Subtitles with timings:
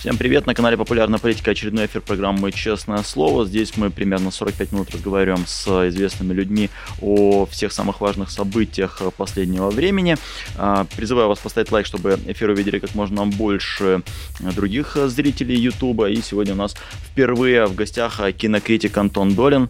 [0.00, 3.44] Всем привет, на канале Популярная политика, очередной эфир программы «Честное слово».
[3.44, 6.70] Здесь мы примерно 45 минут разговариваем с известными людьми
[7.02, 10.16] о всех самых важных событиях последнего времени.
[10.56, 14.02] А, призываю вас поставить лайк, чтобы эфир увидели как можно больше
[14.40, 16.06] других зрителей YouTube.
[16.08, 16.74] И сегодня у нас
[17.10, 19.68] впервые в гостях кинокритик Антон Долин.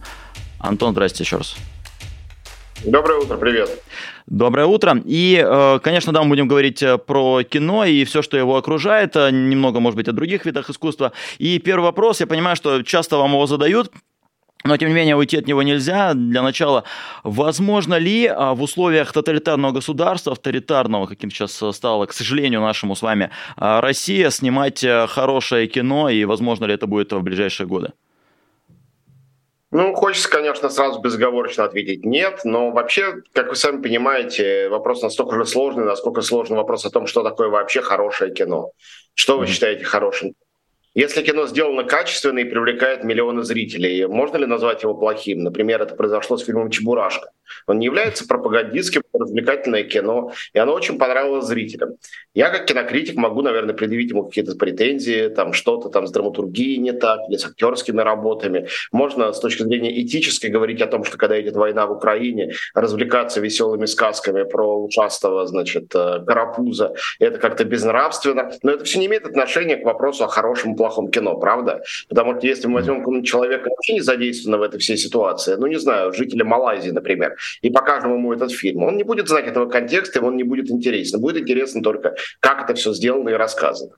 [0.60, 1.56] Антон, здрасте еще раз.
[2.84, 3.68] Доброе утро, привет.
[4.26, 5.02] Доброе утро.
[5.04, 9.16] И, э, конечно, да, мы будем говорить э, про кино и все, что его окружает,
[9.16, 11.12] э, немного, может быть, о других видах искусства.
[11.38, 13.92] И первый вопрос, я понимаю, что часто вам его задают,
[14.64, 16.14] но, тем не менее, уйти от него нельзя.
[16.14, 16.84] Для начала,
[17.22, 23.30] возможно ли в условиях тоталитарного государства, авторитарного, каким сейчас стало, к сожалению, нашему с вами,
[23.56, 27.92] Россия снимать хорошее кино, и возможно ли это будет в ближайшие годы?
[29.72, 35.36] Ну, хочется, конечно, сразу безоговорочно ответить нет, но вообще, как вы сами понимаете, вопрос настолько
[35.36, 38.72] же сложный, насколько сложный вопрос о том, что такое вообще хорошее кино.
[39.14, 40.34] Что вы считаете хорошим?
[40.94, 45.44] Если кино сделано качественно и привлекает миллионы зрителей, можно ли назвать его плохим?
[45.44, 47.30] Например, это произошло с фильмом «Чебурашка».
[47.66, 51.90] Он не является пропагандистским, развлекательное кино, и оно очень понравилось зрителям.
[52.34, 56.92] Я как кинокритик могу, наверное, предъявить ему какие-то претензии, там что-то там с драматургией не
[56.92, 58.68] так, или с актерскими работами.
[58.92, 63.40] Можно с точки зрения этической говорить о том, что когда идет война в Украине, развлекаться
[63.40, 68.52] веселыми сказками про ушастого, значит, э, карапуза, это как-то безнравственно.
[68.62, 71.82] Но это все не имеет отношения к вопросу о хорошем плохом кино, правда?
[72.08, 75.78] Потому что если мы возьмем человека вообще не задействованного в этой всей ситуации, ну, не
[75.78, 80.24] знаю, жителя Малайзии, например, и покажем ему этот фильм, он не будет знать этого контекста,
[80.24, 81.20] он не будет интересен.
[81.20, 83.92] Будет интересно только, как это все сделано и рассказано.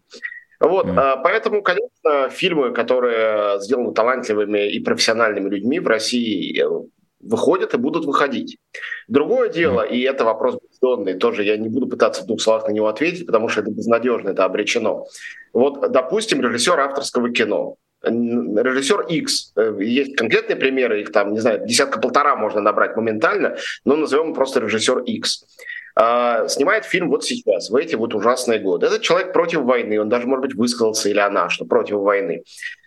[0.58, 1.20] Вот, mm.
[1.22, 6.86] поэтому, конечно, фильмы, которые сделаны талантливыми и профессиональными людьми в России, э,
[7.22, 8.58] выходят и будут выходить.
[9.08, 12.72] Другое дело, и это вопрос бездонный, тоже я не буду пытаться в двух словах на
[12.72, 15.06] него ответить, потому что это безнадежно, это обречено.
[15.52, 19.52] Вот, допустим, режиссер авторского кино режиссер X.
[19.56, 24.58] Э, есть конкретные примеры, их там, не знаю, десятка-полтора можно набрать моментально, но назовем просто
[24.60, 25.44] режиссер X.
[25.94, 28.86] А, снимает фильм вот сейчас, в эти вот ужасные годы.
[28.86, 32.44] Этот человек против войны, он даже, может быть, высказался или она, что против войны.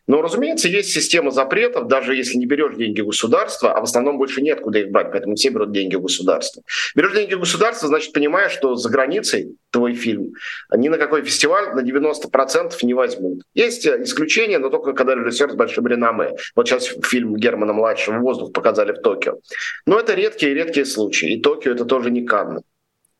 [0.08, 4.42] Но, разумеется, есть система запретов, даже если не берешь деньги государства, а в основном больше
[4.42, 6.64] нет куда их брать, поэтому все берут деньги государства.
[6.96, 10.34] Берешь деньги государства, значит, понимаешь, что за границей твой фильм
[10.76, 13.42] ни на какой фестиваль на 90% не возьмут.
[13.54, 16.32] Есть исключения, но только когда режиссер с большим реноме.
[16.56, 19.40] Вот сейчас фильм Германа-младшего «Воздух» показали в Токио.
[19.86, 22.62] Но это редкие-редкие случаи, и Токио это тоже не Канны.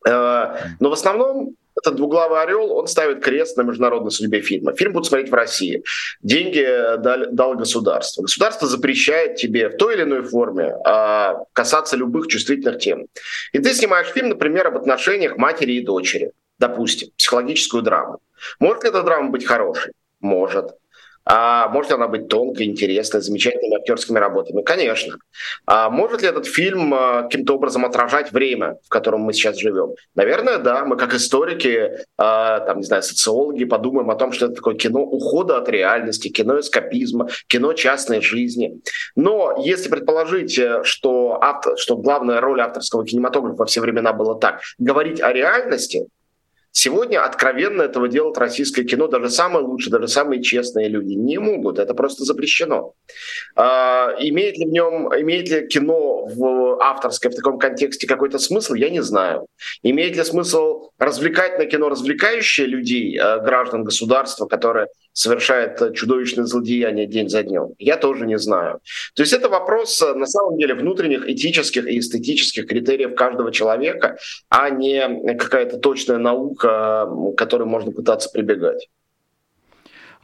[0.08, 4.74] Э, но в основном этот двуглавый орел, он ставит крест на международной судьбе фильма.
[4.74, 5.84] Фильм будут смотреть в России.
[6.22, 6.66] Деньги
[6.98, 8.22] дал, дал государство.
[8.22, 13.08] Государство запрещает тебе в той или иной форме а, касаться любых чувствительных тем.
[13.52, 16.32] И ты снимаешь фильм, например, об отношениях матери и дочери.
[16.58, 18.20] Допустим, психологическую драму.
[18.60, 19.92] Может ли эта драма быть хорошей?
[20.22, 20.72] Может.
[21.28, 24.62] А может ли она быть тонкой, интересной, замечательными актерскими работами?
[24.62, 25.18] Конечно.
[25.66, 29.96] А может ли этот фильм а, каким-то образом отражать время, в котором мы сейчас живем?
[30.14, 30.86] Наверное, да.
[30.86, 35.02] Мы как историки, а, там, не знаю, социологи подумаем о том, что это такое кино
[35.02, 38.82] ухода от реальности, кино эскапизма, кино частной жизни.
[39.16, 44.36] Но если предположить, э, что, автор, что главная роль авторского кинематографа во все времена была
[44.36, 46.08] так, говорить о реальности,
[46.78, 51.80] Сегодня откровенно этого делать российское кино даже самые лучшие, даже самые честные люди не могут.
[51.80, 52.92] Это просто запрещено.
[53.56, 58.74] А, имеет ли в нем, имеет ли кино в авторское в таком контексте какой-то смысл,
[58.74, 59.48] я не знаю.
[59.84, 67.08] Имеет ли смысл развлекать на кино развлекающие людей, а, граждан государства, которые совершает чудовищное злодеяние
[67.08, 67.74] день за днем?
[67.80, 68.80] Я тоже не знаю.
[69.16, 74.18] То есть это вопрос, э, на самом деле, внутренних этических и эстетических критериев каждого человека,
[74.50, 78.90] а не какая-то точная наука, к которой можно пытаться прибегать.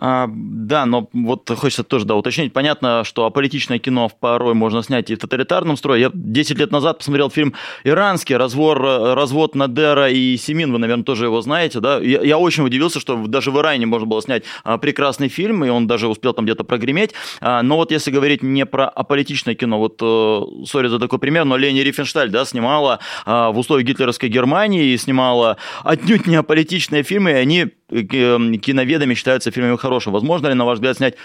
[0.03, 2.53] А, да, но вот хочется тоже да, уточнить.
[2.53, 5.99] Понятно, что аполитичное кино порой можно снять и в тоталитарном строе.
[5.99, 7.53] Я 10 лет назад посмотрел фильм
[7.83, 11.99] «Иранский», развор, развод Надера и Семин, вы, наверное, тоже его знаете, да?
[11.99, 15.69] Я, я очень удивился, что даже в Иране можно было снять а, прекрасный фильм, и
[15.69, 17.11] он даже успел там где-то прогреметь.
[17.39, 21.45] А, но вот если говорить не про аполитичное кино, вот, э, сори за такой пример,
[21.45, 27.03] но Лени Рифеншталь, да, снимала а, в условиях гитлеровской Германии и снимала отнюдь не аполитичные
[27.03, 29.90] фильмы, и они Эм, киноведами считаются фильмами хорошими.
[29.99, 31.15] Возможно ли, на ваш взгляд, снять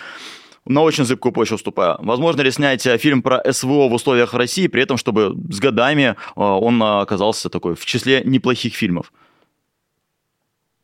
[0.65, 1.97] на очень зыбкую почву вступая.
[2.01, 6.15] Возможно ли снять э, фильм про СВО в условиях России, при этом, чтобы с годами
[6.15, 9.13] э, он оказался такой в числе неплохих фильмов?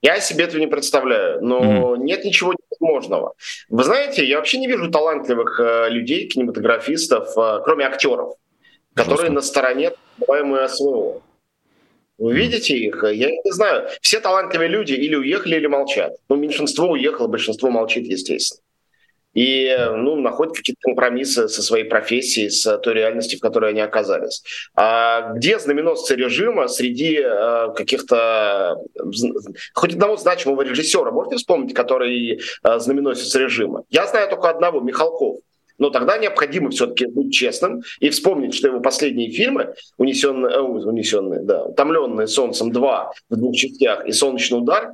[0.03, 1.99] Я себе этого не представляю, но mm-hmm.
[1.99, 3.35] нет ничего невозможного.
[3.69, 8.35] Вы знаете, я вообще не вижу талантливых э, людей, кинематографистов, э, кроме актеров,
[8.95, 9.35] которые Жестко.
[9.35, 11.23] на стороне называемой СВО.
[12.23, 13.03] Вы видите их?
[13.03, 13.89] Я не знаю.
[14.01, 16.13] Все талантливые люди или уехали, или молчат.
[16.29, 18.63] Ну, меньшинство уехало, большинство молчит, естественно
[19.35, 24.43] и ну, находят какие-то компромиссы со своей профессией, с той реальностью, в которой они оказались.
[24.75, 28.77] А где знаменосцы режима среди э, каких-то
[29.73, 33.85] хоть одного значимого режиссера, можете вспомнить, который э, знаменосец режима?
[33.89, 35.39] Я знаю только одного, Михалков.
[35.83, 41.41] Но тогда необходимо все-таки быть честным и вспомнить, что его последние фильмы, унесенные, э, унесенные
[41.43, 44.93] да, утомленные солнцем 2 в двух частях и солнечный удар,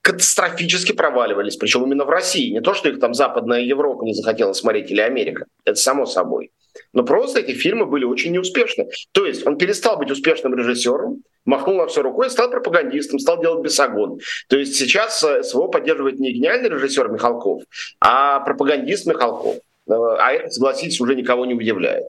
[0.00, 2.50] катастрофически проваливались, причем именно в России.
[2.52, 6.52] Не то, что их там Западная Европа не захотела смотреть или Америка, это само собой.
[6.94, 8.88] Но просто эти фильмы были очень неуспешны.
[9.12, 13.62] То есть он перестал быть успешным режиссером, махнул на все рукой, стал пропагандистом, стал делать
[13.62, 14.20] бесогон.
[14.48, 17.62] То есть сейчас э, СВО поддерживает не гениальный режиссер Михалков,
[18.00, 19.56] а пропагандист Михалков.
[19.90, 22.04] Э, а это, согласитесь, уже никого не удивляет.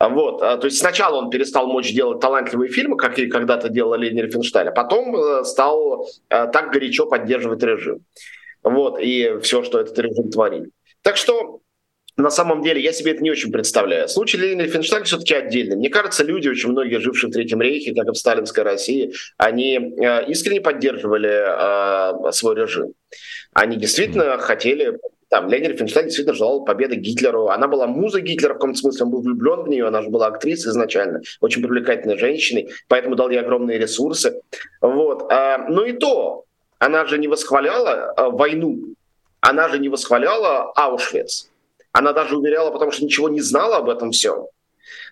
[0.00, 3.96] Вот, а, то есть сначала он перестал мочь делать талантливые фильмы, как и когда-то делал
[3.96, 8.04] Лени Рифеншталь, а потом э, стал э, так горячо поддерживать режим.
[8.62, 10.70] Вот, и все, что этот режим творит.
[11.02, 11.62] Так что
[12.16, 14.08] на самом деле я себе это не очень представляю.
[14.08, 15.76] Случай Ленина Рифеншталь все-таки отдельный.
[15.76, 19.78] Мне кажется, люди, очень многие жившие в Третьем Рейхе, как и в сталинской России, они
[19.78, 22.92] э, искренне поддерживали свой режим.
[23.52, 24.98] Они действительно хотели
[25.28, 27.48] там Ленин Рифенштейн действительно желал победы Гитлеру.
[27.48, 30.28] Она была музой Гитлера в каком-то смысле, он был влюблен в нее, она же была
[30.28, 34.40] актрисой изначально, очень привлекательной женщиной, поэтому дал ей огромные ресурсы.
[34.80, 35.30] Вот.
[35.30, 36.44] А, но и то,
[36.78, 38.78] она же не восхваляла а, войну,
[39.40, 41.50] она же не восхваляла Аушвиц.
[41.92, 44.46] Она даже уверяла, потому что ничего не знала об этом всем.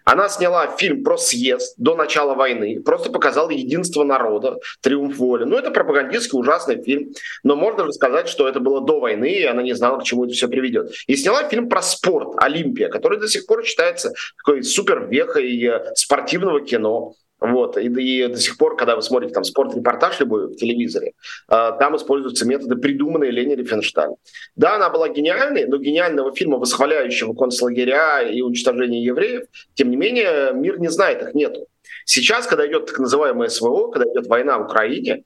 [0.05, 5.45] Она сняла фильм про съезд до начала войны, просто показала единство народа, триумф воли.
[5.45, 7.13] Ну, это пропагандистский ужасный фильм,
[7.43, 10.25] но можно же сказать, что это было до войны, и она не знала, к чему
[10.25, 10.93] это все приведет.
[11.07, 15.95] И сняла фильм про спорт «Олимпия», который до сих пор считается такой супер вехой э,
[15.95, 17.15] спортивного кино.
[17.41, 17.77] Вот.
[17.77, 21.13] И, и до сих пор, когда вы смотрите там спорт-репортаж любой в телевизоре,
[21.49, 24.11] э, там используются методы, придуманные Лени Рифеншталь.
[24.57, 29.45] Да, она была гениальной, но гениального фильма, восхваляющего концлагеря и уничтожение евреев,
[29.75, 31.67] тем не менее, мир не знает, их нету.
[32.05, 35.25] Сейчас, когда идет так называемое СВО, когда идет война в Украине,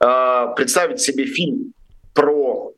[0.00, 1.72] э, представить себе фильм
[2.14, 2.72] про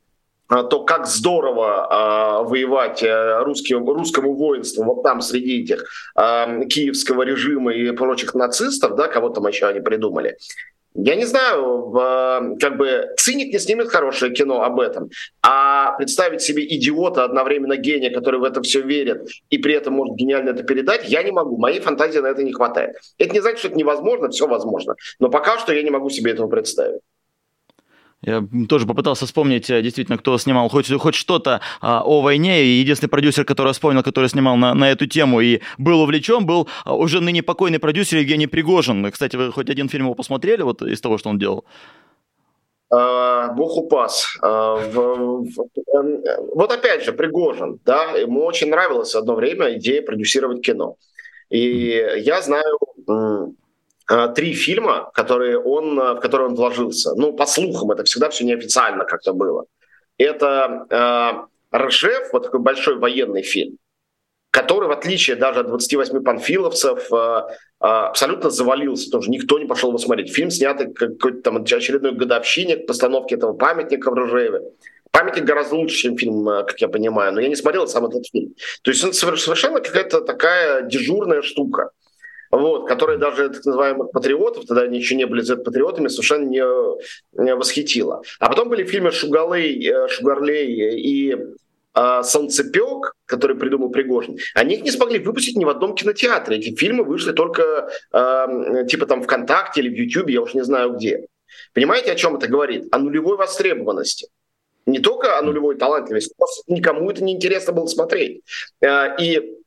[0.51, 5.85] то, как здорово э, воевать э, русским, русскому воинству вот там среди этих
[6.17, 10.37] э, киевского режима и прочих нацистов, да, кого там еще они придумали.
[10.93, 15.09] Я не знаю, э, как бы циник не снимет хорошее кино об этом,
[15.41, 20.17] а представить себе идиота, одновременно гения, который в это все верит и при этом может
[20.17, 21.57] гениально это передать, я не могу.
[21.57, 22.97] Моей фантазии на это не хватает.
[23.17, 24.95] Это не значит, что это невозможно, все возможно.
[25.19, 26.99] Но пока что я не могу себе этого представить.
[28.23, 32.63] Я тоже попытался вспомнить, э, действительно, кто снимал хоть, хоть что-то а, о войне.
[32.63, 36.67] И единственный продюсер, который вспомнил, который снимал на, на эту тему и был увлечен, был
[36.85, 39.11] а, уже ныне покойный продюсер Евгений Пригожин.
[39.11, 41.65] Кстати, вы хоть один фильм его посмотрели вот из того, что он делал?
[42.93, 44.37] Uh, Бог упас.
[44.41, 45.45] В, uh,
[46.53, 50.97] вот опять же, Пригожин, да, ему очень нравилась одно время идея продюсировать кино.
[51.49, 52.77] И я знаю
[54.35, 57.13] три фильма, которые он, э, в которые он вложился.
[57.15, 59.65] Ну, по слухам, это всегда все неофициально как-то было.
[60.17, 63.77] Это э, Ржев, вот такой большой военный фильм,
[64.51, 67.49] который, в отличие даже от 28 панфиловцев, э, э,
[67.79, 69.09] абсолютно завалился.
[69.09, 70.33] Тоже никто не пошел его смотреть.
[70.33, 74.61] Фильм снятый какой-то там очередной годовщине постановки этого памятника в Ржеве.
[75.11, 78.27] Памятник гораздо лучше, чем фильм, э, как я понимаю, но я не смотрел сам этот
[78.27, 78.53] фильм.
[78.81, 81.91] То есть он совершенно какая-то такая дежурная штука
[82.51, 86.63] вот, которые даже так называемых патриотов, тогда они еще не были Z-патриотами, совершенно не,
[87.41, 88.23] не восхитило.
[88.39, 91.35] А потом были фильмы Шугалей, э, Шугарлей и
[91.95, 96.57] э, Солнцепек, который придумал Пригожин, они их не смогли выпустить ни в одном кинотеатре.
[96.57, 100.93] Эти фильмы вышли только э, типа там ВКонтакте или в Ютьюбе, я уж не знаю
[100.93, 101.25] где.
[101.73, 102.85] Понимаете, о чем это говорит?
[102.91, 104.27] О нулевой востребованности.
[104.85, 106.33] Не только о нулевой талантливости,
[106.67, 108.41] никому это не интересно было смотреть.
[108.81, 109.60] Э, и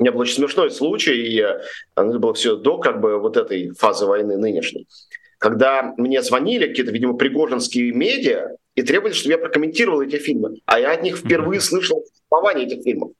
[0.00, 3.70] у меня был очень смешной случай, и это было все до как бы вот этой
[3.72, 4.88] фазы войны нынешней,
[5.36, 10.56] когда мне звонили какие-то, видимо, пригожинские медиа и требовали, чтобы я прокомментировал эти фильмы.
[10.64, 13.10] А я от них впервые слышал существование этих фильмов.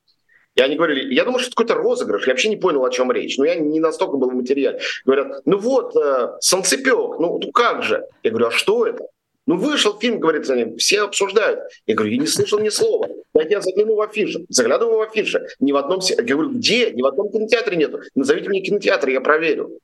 [0.55, 3.13] И они говорили, я думаю, что это какой-то розыгрыш, я вообще не понял, о чем
[3.13, 3.37] речь.
[3.37, 4.81] Но я не настолько был в материале.
[5.05, 8.05] Говорят, ну вот, э, солнцепек, ну, ну как же?
[8.23, 9.05] Я говорю, а что это?
[9.51, 10.47] Ну, вышел фильм, говорит
[10.79, 11.59] все обсуждают.
[11.85, 13.09] Я говорю, я не слышал ни слова.
[13.35, 14.47] Я загляну в афишу.
[14.49, 15.41] Заглядываю в афишу.
[15.59, 15.99] Ни в одном...
[16.01, 16.93] Я говорю, где?
[16.93, 17.99] Ни в одном кинотеатре нету.
[18.15, 19.81] Назовите мне кинотеатр, я проверю.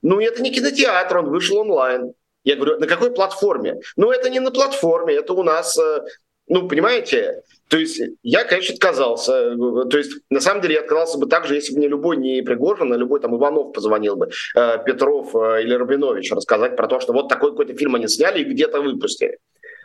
[0.00, 2.12] Ну, это не кинотеатр, он вышел онлайн.
[2.44, 3.80] Я говорю, на какой платформе?
[3.96, 6.02] Ну, это не на платформе, это у нас, э,
[6.46, 9.56] ну, понимаете, то есть я, конечно, отказался.
[9.88, 12.42] То есть, на самом деле, я отказался бы так же, если бы мне любой не
[12.42, 16.98] Пригожин, а любой там Иванов позвонил бы, э, Петров э, или Рабинович, рассказать про то,
[16.98, 19.38] что вот такой какой-то фильм они сняли и где-то выпустили.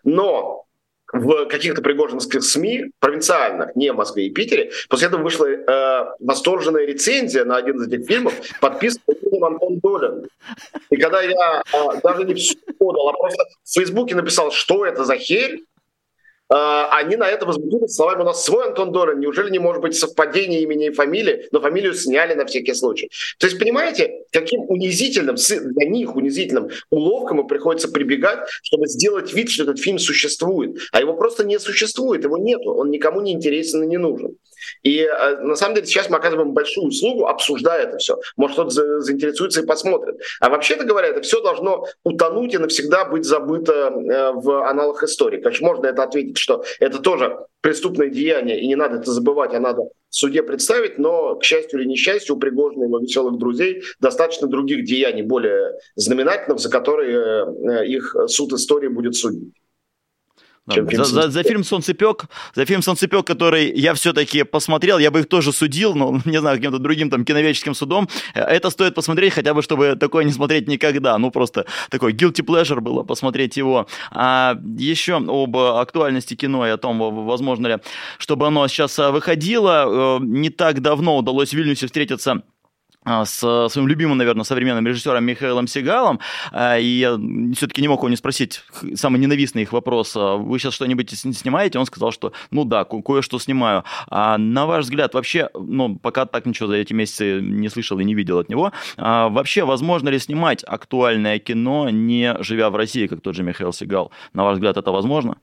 [0.03, 0.65] Но
[1.13, 6.85] в каких-то пригожинских СМИ, провинциальных, не в Москве и Питере, после этого вышла э, восторженная
[6.85, 10.27] рецензия на один из этих фильмов, подписанный Антон Долин.
[10.89, 15.05] И когда я э, даже не все подал, а просто в Фейсбуке написал, что это
[15.05, 15.59] за херь,
[16.49, 20.61] они на это возбудились словами «у нас свой Антон Дорин, неужели не может быть совпадение
[20.61, 23.09] имени и фамилии, но фамилию сняли на всякий случай».
[23.39, 29.63] То есть понимаете, каким унизительным, для них унизительным уловкам приходится прибегать, чтобы сделать вид, что
[29.63, 30.77] этот фильм существует.
[30.91, 34.37] А его просто не существует, его нету, он никому не интересен и не нужен.
[34.83, 38.17] И э, на самом деле сейчас мы оказываем большую услугу, обсуждая это все.
[38.37, 40.15] Может, кто-то заинтересуется и посмотрит.
[40.39, 45.41] А вообще-то говоря, это все должно утонуть и навсегда быть забыто э, в аналах истории.
[45.41, 49.59] Конечно, можно это ответить, что это тоже преступное деяние, и не надо это забывать, а
[49.59, 53.83] надо в суде представить, но, к счастью или несчастью, у Пригожина и его веселых друзей
[53.99, 59.53] достаточно других деяний, более знаменательных, за которые э, их суд истории будет судить.
[60.71, 65.19] Чем за, за, за фильм «Солнцепек», за фильм «Солнцепек», который я все-таки посмотрел, я бы
[65.19, 68.09] их тоже судил, но, не знаю, каким-то другим там киноведческим судом.
[68.33, 71.17] Это стоит посмотреть, хотя бы, чтобы такое не смотреть никогда.
[71.19, 73.87] Ну, просто такой guilty pleasure было посмотреть его.
[74.11, 77.77] А еще об актуальности кино и о том, возможно ли,
[78.17, 80.17] чтобы оно сейчас выходило.
[80.17, 82.41] Э, не так давно удалось в Вильнюсе встретиться
[83.05, 86.19] с своим любимым, наверное, современным режиссером Михаилом Сигалом,
[86.51, 87.19] а, и я
[87.55, 88.63] все-таки не мог его не спросить
[88.95, 91.79] самый ненавистный их вопрос, а, вы сейчас что-нибудь снимаете?
[91.79, 93.83] Он сказал, что ну да, кое-что снимаю.
[94.09, 98.03] А на ваш взгляд, вообще, ну, пока так ничего за эти месяцы не слышал и
[98.03, 103.21] не видел от него, вообще, возможно ли снимать актуальное кино, не живя в России, как
[103.21, 104.11] тот же Михаил Сигал?
[104.33, 105.37] На ваш взгляд, это возможно?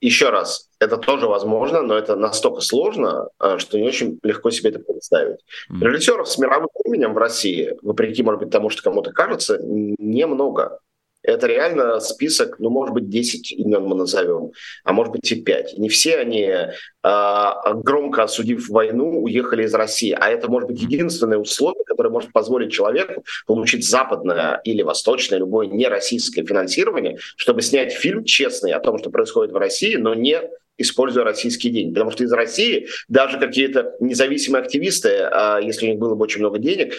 [0.00, 4.70] Еще раз, это тоже возможно, но это настолько сложно, э, что не очень легко себе
[4.70, 5.40] это представить.
[5.72, 5.80] Mm.
[5.80, 10.78] Режиссеров с мировым именем в России, вопреки, может быть, тому, что кому-то кажется, немного.
[11.22, 14.52] Это реально список, ну, может быть, 10 имен мы назовем,
[14.84, 15.76] а может быть и 5.
[15.76, 20.16] Не все они, э, громко осудив войну, уехали из России.
[20.18, 25.66] А это может быть единственное условие, которое может позволить человеку получить западное или восточное, любое
[25.66, 30.40] нероссийское финансирование, чтобы снять фильм честный о том, что происходит в России, но не
[30.78, 31.94] используя российские деньги.
[31.94, 36.40] Потому что из России даже какие-то независимые активисты, а, если у них было бы очень
[36.40, 36.94] много денег,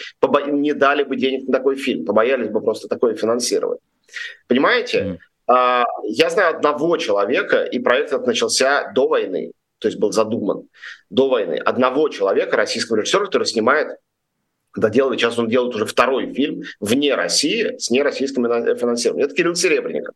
[0.48, 3.80] не дали бы денег на такой фильм, побоялись бы просто такое финансировать.
[4.48, 5.18] Понимаете?
[5.48, 5.84] Mm.
[6.04, 10.68] Я знаю одного человека, и проект этот начался до войны, то есть был задуман
[11.08, 11.54] до войны.
[11.54, 13.96] Одного человека, российского режиссера, который снимает
[14.76, 18.44] доделывает, сейчас он делает уже второй фильм вне России с нероссийским
[18.76, 19.26] финансированием.
[19.26, 20.14] Это Кирилл Серебренников.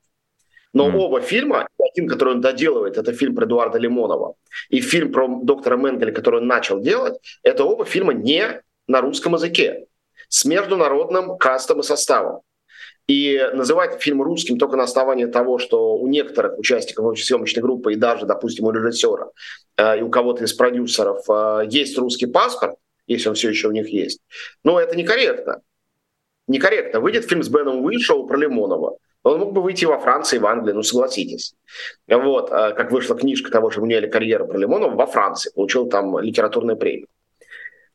[0.73, 0.97] Но mm.
[0.97, 4.35] оба фильма, один, который он доделывает, это фильм про Эдуарда Лимонова,
[4.69, 9.35] и фильм про доктора Менгеля, который он начал делать, это оба фильма не на русском
[9.35, 9.87] языке,
[10.29, 12.41] с международным кастом и составом.
[13.07, 17.97] И называть фильм русским только на основании того, что у некоторых участников съемочной группы и
[17.97, 19.29] даже, допустим, у режиссера
[19.77, 23.73] э, и у кого-то из продюсеров э, есть русский паспорт, если он все еще у
[23.73, 24.21] них есть,
[24.63, 25.61] ну, это некорректно.
[26.49, 27.01] Некорректно.
[27.01, 28.97] Выйдет фильм с Беном Уишоу про Лимонова.
[29.23, 31.55] Он мог бы выйти во Франции, в Англии, ну согласитесь.
[32.09, 36.19] Вот, э, как вышла книжка того же «Меняли карьеру» про Лимонова во Франции, получил там
[36.21, 37.09] литературную премию.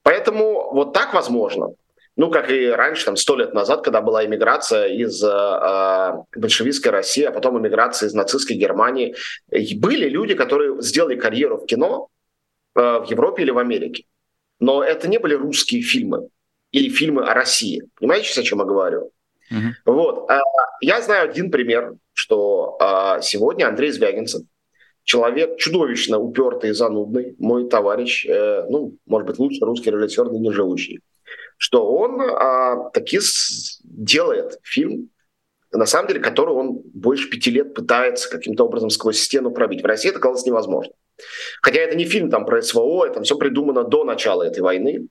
[0.03, 1.73] Поэтому вот так возможно
[2.19, 7.23] ну, как и раньше, там, сто лет назад, когда была иммиграция из э, большевистской России,
[7.23, 9.15] а потом иммиграция из нацистской Германии.
[9.49, 12.09] И были люди, которые сделали карьеру в кино
[12.75, 14.03] э, в Европе или в Америке.
[14.59, 16.27] Но это не были русские фильмы
[16.71, 17.83] или фильмы о России.
[17.95, 19.11] Понимаете, о чем я говорю?
[19.49, 19.71] Uh-huh.
[19.85, 20.29] Вот.
[20.29, 20.41] Э,
[20.81, 24.41] я знаю один пример, что э, сегодня Андрей Звягинцев,
[25.05, 30.51] человек чудовищно упертый и занудный, мой товарищ, э, ну, может быть, лучший русский режиссер, ныне
[30.51, 30.99] живущий
[31.59, 33.19] что он а, таки
[33.83, 35.09] делает фильм,
[35.71, 39.83] на самом деле, который он больше пяти лет пытается каким-то образом сквозь стену пробить.
[39.83, 40.93] В России это казалось невозможно.
[41.61, 45.09] Хотя это не фильм там про СВО, это все придумано до начала этой войны.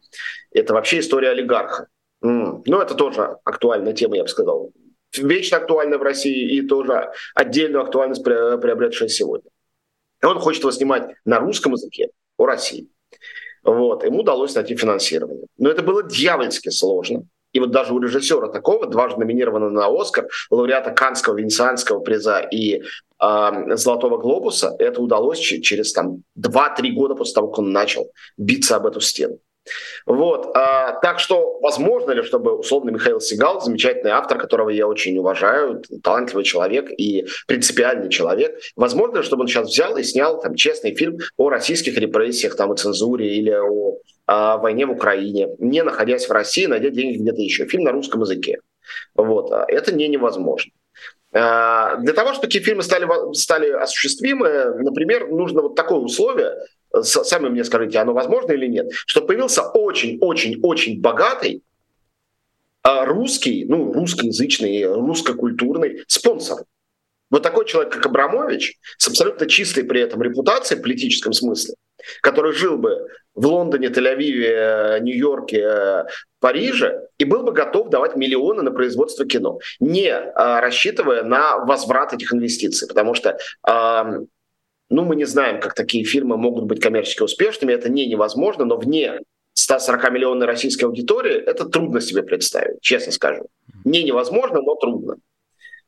[0.50, 1.88] Это вообще история олигарха.
[2.24, 2.62] Mm.
[2.64, 4.72] Ну, это тоже актуальная тема, я бы сказал.
[5.16, 9.50] Вечно актуальная в России и тоже отдельную актуальность приобретшая сегодня.
[10.22, 12.88] Он хочет его снимать на русском языке у России.
[13.64, 15.46] Вот, ему удалось найти финансирование.
[15.58, 17.24] Но это было дьявольски сложно.
[17.52, 22.82] И вот даже у режиссера такого, дважды номинированного на Оскар, лауреата Канского, Венецианского приза и
[23.20, 28.76] э, Золотого глобуса, это удалось через там, 2-3 года после того, как он начал биться
[28.76, 29.38] об эту стену.
[30.06, 35.16] Вот, а, так что возможно ли, чтобы условно Михаил Сигал, замечательный автор, которого я очень
[35.18, 40.54] уважаю, талантливый человек и принципиальный человек, возможно ли, чтобы он сейчас взял и снял там
[40.54, 45.82] честный фильм о российских репрессиях, там, о цензуре или о, о войне в Украине, не
[45.82, 47.66] находясь в России, найдя деньги где-то еще.
[47.66, 48.58] Фильм на русском языке.
[49.14, 50.72] Вот, а это не невозможно.
[51.32, 54.48] А, для того, чтобы такие фильмы стали, стали осуществимы,
[54.78, 56.54] например, нужно вот такое условие,
[57.02, 61.62] сами мне скажите, оно возможно или нет, чтобы появился очень-очень-очень богатый
[62.82, 66.64] а, русский, ну, русскоязычный, русско-культурный спонсор.
[67.30, 71.74] Вот такой человек, как Абрамович, с абсолютно чистой при этом репутацией в политическом смысле,
[72.22, 76.06] который жил бы в Лондоне, Тель-Авиве, Нью-Йорке,
[76.40, 82.14] Париже и был бы готов давать миллионы на производство кино, не а, рассчитывая на возврат
[82.14, 83.36] этих инвестиций, потому что
[84.90, 88.76] ну, мы не знаем, как такие фильмы могут быть коммерчески успешными, это не невозможно, но
[88.76, 89.20] вне
[89.54, 93.46] 140 миллионной российской аудитории это трудно себе представить, честно скажу.
[93.84, 95.16] Не невозможно, но трудно.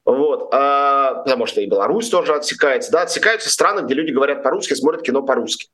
[0.04, 2.90] Вот, а, потому что и Беларусь тоже отсекается.
[2.90, 5.68] Да, отсекаются страны, где люди говорят по-русски, смотрят кино по-русски.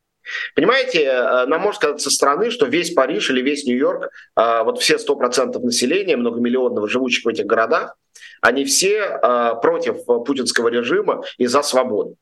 [0.55, 4.81] Понимаете, э, нам может сказать со стороны, что весь Париж или весь Нью-Йорк, э, вот
[4.81, 7.97] все 100% населения, многомиллионного, живущих в этих городах,
[8.41, 12.17] они все э, против путинского режима и за свободу.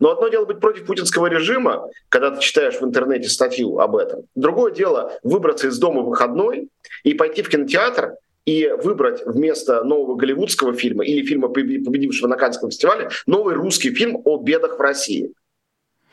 [0.00, 4.22] Но одно дело быть против путинского режима, когда ты читаешь в интернете статью об этом.
[4.34, 6.68] Другое дело выбраться из дома выходной
[7.04, 8.14] и пойти в кинотеатр
[8.46, 14.20] и выбрать вместо нового голливудского фильма или фильма, победившего на Каннском фестивале, новый русский фильм
[14.24, 15.32] о бедах в России.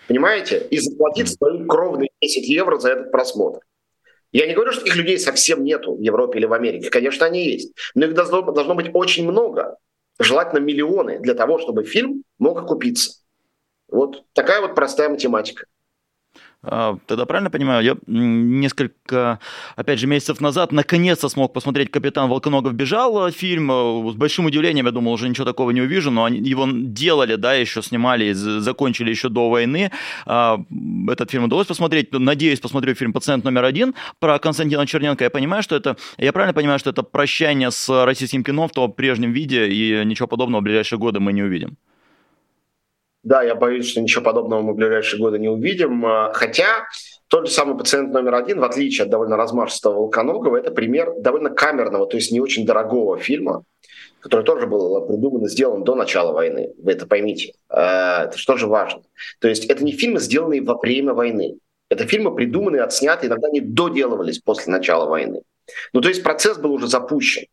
[0.07, 0.67] Понимаете?
[0.69, 3.59] И заплатить свои кровные 10 евро за этот просмотр.
[4.33, 6.89] Я не говорю, что таких людей совсем нету в Европе или в Америке.
[6.89, 7.71] Конечно, они есть.
[7.95, 9.77] Но их должно, должно быть очень много.
[10.19, 13.21] Желательно миллионы для того, чтобы фильм мог окупиться.
[13.89, 15.65] Вот такая вот простая математика.
[16.63, 19.39] А, тогда правильно понимаю, я несколько,
[19.75, 23.69] опять же, месяцев назад наконец-то смог посмотреть «Капитан Волконогов бежал» фильм.
[24.11, 27.53] С большим удивлением, я думал, уже ничего такого не увижу, но они его делали, да,
[27.53, 29.91] еще снимали, закончили еще до войны.
[30.25, 30.59] А,
[31.09, 32.11] этот фильм удалось посмотреть.
[32.11, 35.23] Надеюсь, посмотрю фильм «Пациент номер один» про Константина Черненко.
[35.23, 38.91] Я понимаю, что это, я правильно понимаю, что это прощание с российским кино в том
[38.91, 41.77] прежнем виде, и ничего подобного в ближайшие годы мы не увидим.
[43.23, 46.05] Да, я боюсь, что ничего подобного мы в ближайшие годы не увидим.
[46.05, 46.85] А, хотя
[47.27, 51.49] тот же самый пациент номер один, в отличие от довольно размашистого Волконогова, это пример довольно
[51.49, 53.63] камерного, то есть не очень дорогого фильма,
[54.21, 56.73] который тоже был придуман и сделан до начала войны.
[56.77, 57.53] Вы это поймите.
[57.69, 59.01] А, это же важно.
[59.39, 61.57] То есть это не фильмы, сделанные во время войны.
[61.89, 65.41] Это фильмы, придуманные, отсняты, иногда не доделывались после начала войны.
[65.93, 67.45] Ну, то есть процесс был уже запущен.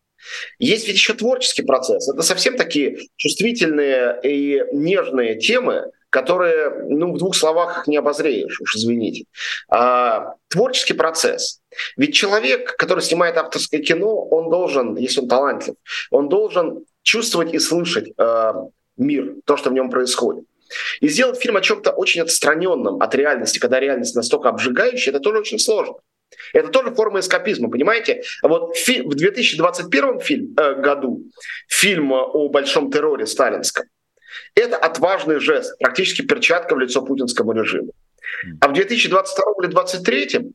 [0.59, 2.09] Есть ведь еще творческий процесс.
[2.09, 8.77] Это совсем такие чувствительные и нежные темы, которые, ну, в двух словах не обозреешь, уж
[8.77, 9.25] извините.
[9.69, 11.61] А, творческий процесс.
[11.97, 15.75] Ведь человек, который снимает авторское кино, он должен, если он талантлив,
[16.13, 18.53] он должен чувствовать и слышать э,
[18.97, 20.45] мир, то, что в нем происходит.
[21.01, 25.41] И сделать фильм о чем-то очень отстраненном от реальности, когда реальность настолько обжигающая, это тоже
[25.41, 25.97] очень сложно.
[26.53, 28.23] Это тоже форма эскапизма, понимаете?
[28.43, 31.23] Вот в 2021 фильм, э, году
[31.69, 33.85] фильм о большом терроре сталинском–
[34.55, 37.93] это отважный жест, практически перчатка в лицо путинскому режиму.
[38.61, 40.53] А в 2022 или 2023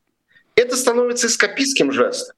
[0.55, 2.35] это становится эскапистским жестом.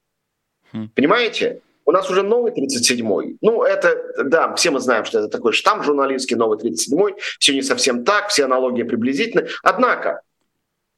[0.74, 0.90] Хм.
[0.96, 1.62] Понимаете?
[1.84, 3.38] У нас уже новый 37-й.
[3.42, 7.16] Ну, это, да, все мы знаем, что это такой штамп журналистский, новый 37-й.
[7.40, 9.48] Все не совсем так, все аналогии приблизительны.
[9.64, 10.22] Однако,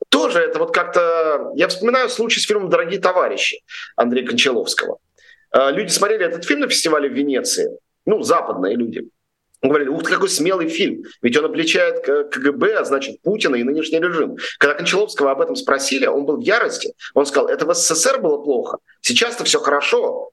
[0.10, 1.52] тоже это вот как-то...
[1.56, 3.64] Я вспоминаю случай с фильмом «Дорогие товарищи»
[3.96, 4.98] Андрея Кончаловского.
[5.52, 9.10] А, люди смотрели этот фильм на фестивале в Венеции, ну, западные люди.
[9.62, 11.04] Говорили, ух ты, какой смелый фильм.
[11.22, 14.36] Ведь он обличает КГБ, а значит, Путина и нынешний режим.
[14.60, 16.94] Когда Кончаловского об этом спросили, он был в ярости.
[17.14, 20.32] Он сказал, это в СССР было плохо, сейчас-то все хорошо.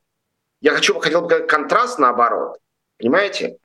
[0.61, 2.59] Я хочу, хотел бы контраст наоборот.
[2.99, 3.57] Понимаете?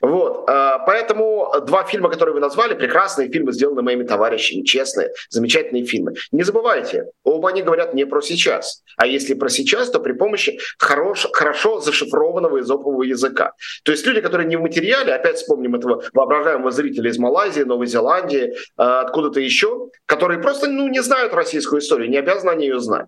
[0.00, 5.84] Вот, а, поэтому два фильма, которые вы назвали, прекрасные фильмы, сделаны моими товарищами, честные, замечательные
[5.84, 6.14] фильмы.
[6.32, 10.58] Не забывайте, оба они говорят не про сейчас, а если про сейчас, то при помощи
[10.78, 13.52] хорош, хорошо зашифрованного изопового языка.
[13.84, 17.86] То есть люди, которые не в материале, опять вспомним этого воображаемого зрителя из Малайзии, Новой
[17.86, 22.80] Зеландии, а, откуда-то еще, которые просто ну, не знают российскую историю, не обязаны они ее
[22.80, 23.06] знать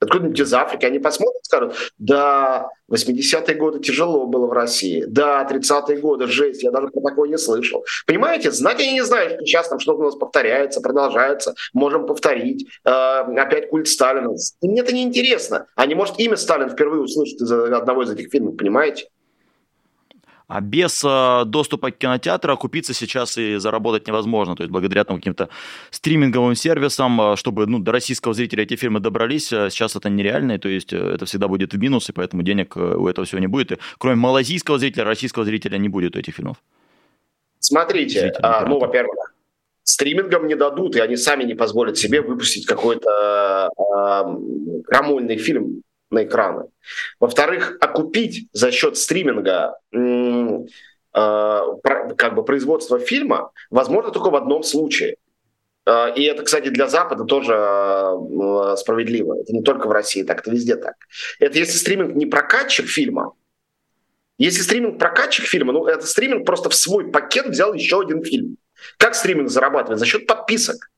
[0.00, 5.98] откуда-нибудь из Африки, они посмотрят, скажут, да, 80-е годы тяжело было в России, да, 30-е
[5.98, 7.84] годы, жесть, я даже про такое не слышал.
[8.06, 12.66] Понимаете, знать они не знают, что сейчас там что-то у нас повторяется, продолжается, можем повторить,
[12.84, 14.34] э, опять культ Сталина.
[14.62, 15.66] Мне это не интересно.
[15.74, 19.06] Они, может, имя Сталин впервые услышат из одного из этих фильмов, понимаете?
[20.50, 24.56] А без э, доступа к кинотеатру купиться сейчас и заработать невозможно.
[24.56, 25.48] То есть благодаря там каким-то
[25.90, 30.52] стриминговым сервисам, э, чтобы ну, до российского зрителя эти фильмы добрались, э, сейчас это нереально,
[30.52, 33.46] и, то есть это всегда будет в минус, и поэтому денег у этого всего не
[33.46, 33.70] будет.
[33.70, 36.56] И, кроме малазийского зрителя, российского зрителя не будет у этих фильмов.
[37.60, 39.32] Смотрите, а, ну, во-первых,
[39.84, 46.24] стримингам не дадут, и они сами не позволят себе выпустить какой-то э, крамольный фильм на
[46.24, 46.64] экраны.
[47.18, 50.58] Во-вторых, окупить за счет стриминга э,
[51.12, 55.16] как бы производство фильма возможно только в одном случае.
[55.86, 59.40] Э, и это, кстати, для Запада тоже э, справедливо.
[59.40, 60.94] Это не только в России так, это везде так.
[61.38, 63.32] Это если стриминг не прокатчик фильма,
[64.38, 68.56] если стриминг прокатчик фильма, ну это стриминг просто в свой пакет взял еще один фильм.
[68.96, 69.98] Как стриминг зарабатывает?
[69.98, 70.90] За счет подписок.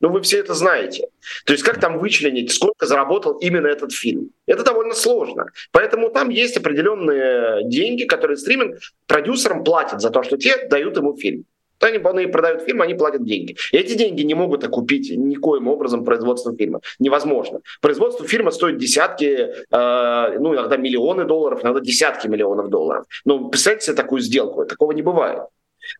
[0.00, 1.06] Ну, вы все это знаете.
[1.44, 4.30] То есть как там вычленить, сколько заработал именно этот фильм?
[4.46, 5.46] Это довольно сложно.
[5.72, 11.16] Поэтому там есть определенные деньги, которые стриминг продюсерам платят за то, что те дают ему
[11.16, 11.44] фильм.
[11.78, 13.56] То они, они продают фильм, они платят деньги.
[13.72, 16.80] И эти деньги не могут окупить никоим образом производство фильма.
[16.98, 17.60] Невозможно.
[17.80, 23.06] Производство фильма стоит десятки, э, ну, иногда миллионы долларов, иногда десятки миллионов долларов.
[23.24, 24.66] Ну, представьте себе такую сделку.
[24.66, 25.40] Такого не бывает.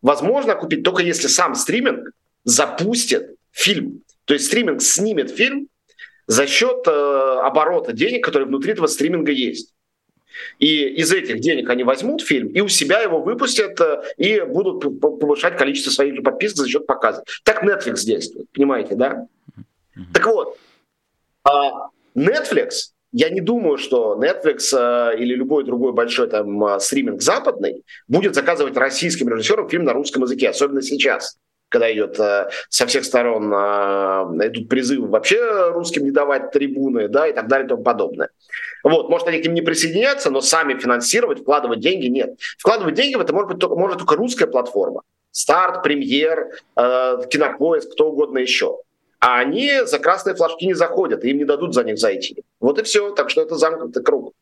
[0.03, 2.11] Возможно купить только если сам стриминг
[2.43, 4.03] запустит фильм.
[4.25, 5.67] То есть стриминг снимет фильм
[6.27, 9.73] за счет э, оборота денег, которые внутри этого стриминга есть.
[10.59, 14.99] И из этих денег они возьмут фильм и у себя его выпустят э, и будут
[15.01, 17.23] повышать количество своих же подписок за счет показа.
[17.43, 19.27] Так Netflix действует, понимаете, да?
[20.13, 20.57] Так вот,
[21.43, 27.21] а Netflix, я не думаю, что Netflix э, или любой другой большой там э, стриминг
[27.21, 31.37] западный будет заказывать российским режиссерам фильм на русском языке, особенно сейчас
[31.71, 37.27] когда идет э, со всех сторон э, идут призывы вообще русским не давать трибуны, да,
[37.27, 38.29] и так далее и тому подобное.
[38.83, 42.35] Вот, может, они к ним не присоединятся, но сами финансировать, вкладывать деньги нет.
[42.59, 45.01] Вкладывать деньги в это может быть только, может только русская платформа.
[45.31, 48.79] Старт, премьер, э, кинопоиск, кто угодно еще.
[49.19, 52.43] А они за красные флажки не заходят, им не дадут за них зайти.
[52.59, 53.11] Вот и все.
[53.11, 54.33] Так что это замкнутый круг.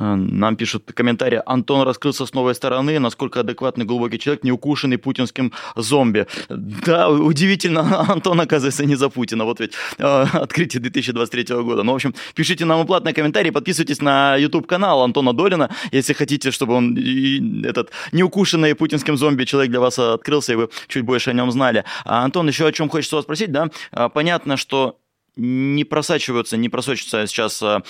[0.00, 1.40] Э, нам пишут комментарии.
[1.46, 2.98] Антон раскрылся с новой стороны.
[2.98, 6.26] Насколько адекватный глубокий человек, не укушенный путинским зомби.
[6.48, 9.44] Да, удивительно, Антон, оказывается, не за Путина.
[9.44, 11.82] Вот ведь э, открытие 2023 года.
[11.82, 16.74] Ну, в общем, пишите нам платные комментарии, подписывайтесь на YouTube-канал Антона Долина, если хотите, чтобы
[16.74, 21.32] он и, этот неукушенный путинским зомби человек для вас открылся, и вы чуть больше о
[21.34, 21.84] нем знали.
[22.04, 23.68] А, Антон, еще о чем хочется вас спросить, да?
[23.92, 24.96] А, понятно, что
[25.40, 27.80] не просачиваются, не просочатся сейчас э,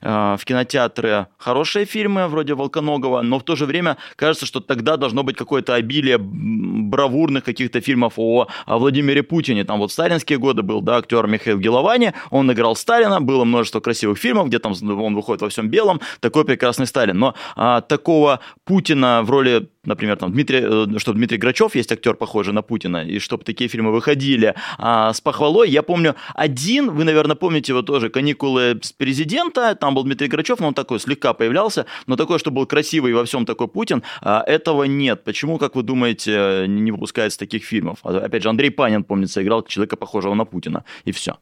[0.00, 4.96] э, в кинотеатры хорошие фильмы вроде Волконогова, но в то же время кажется, что тогда
[4.96, 9.64] должно быть какое-то обилие бравурных каких-то фильмов о, о Владимире Путине.
[9.64, 14.18] Там вот сталинские годы был, да, актер Михаил Геловани, он играл Сталина, было множество красивых
[14.18, 17.18] фильмов, где там он выходит во всем белом, такой прекрасный Сталин.
[17.18, 22.14] Но а, такого Путина в роли например, там, Дмитрий, э, что Дмитрий Грачев есть актер,
[22.14, 25.70] похожий на Путина, и чтобы такие фильмы выходили а, с похвалой.
[25.70, 30.60] Я помню один, вы, наверное, помните его тоже, «Каникулы с президента», там был Дмитрий Грачев,
[30.60, 34.42] но он такой слегка появлялся, но такой, что был красивый во всем такой Путин, а,
[34.46, 35.24] этого нет.
[35.24, 37.98] Почему, как вы думаете, не выпускается таких фильмов?
[38.02, 41.36] А, опять же, Андрей Панин, помнится, играл человека, похожего на Путина, и все.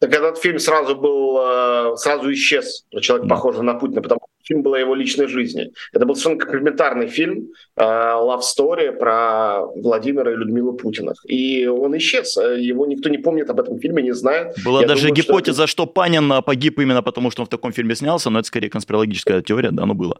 [0.00, 3.36] Так этот фильм сразу был, э, сразу исчез, человек, да.
[3.36, 5.70] похожий на Путина, потому что фильм был о его личной жизни.
[5.92, 11.24] Это был совершенно комплементарный фильм, э, love story про Владимира и Людмилу Путиных.
[11.26, 12.36] И он исчез.
[12.36, 14.54] Его никто не помнит об этом фильме, не знает.
[14.64, 17.72] Была Я даже думаю, гипотеза, что, что Панин погиб именно потому, что он в таком
[17.72, 20.18] фильме снялся, но это скорее конспирологическая теория, да, оно было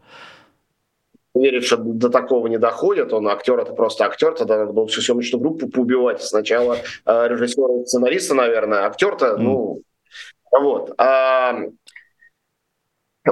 [1.34, 3.12] верит, что до такого не доходит.
[3.12, 4.34] Он актер, это просто актер.
[4.34, 6.22] Тогда надо было всю съемочную группу поубивать.
[6.22, 8.86] Сначала э, режиссера и сценариста, наверное.
[8.86, 9.38] Актер-то, mm.
[9.38, 9.82] ну,
[10.60, 10.94] вот.
[10.98, 11.56] А,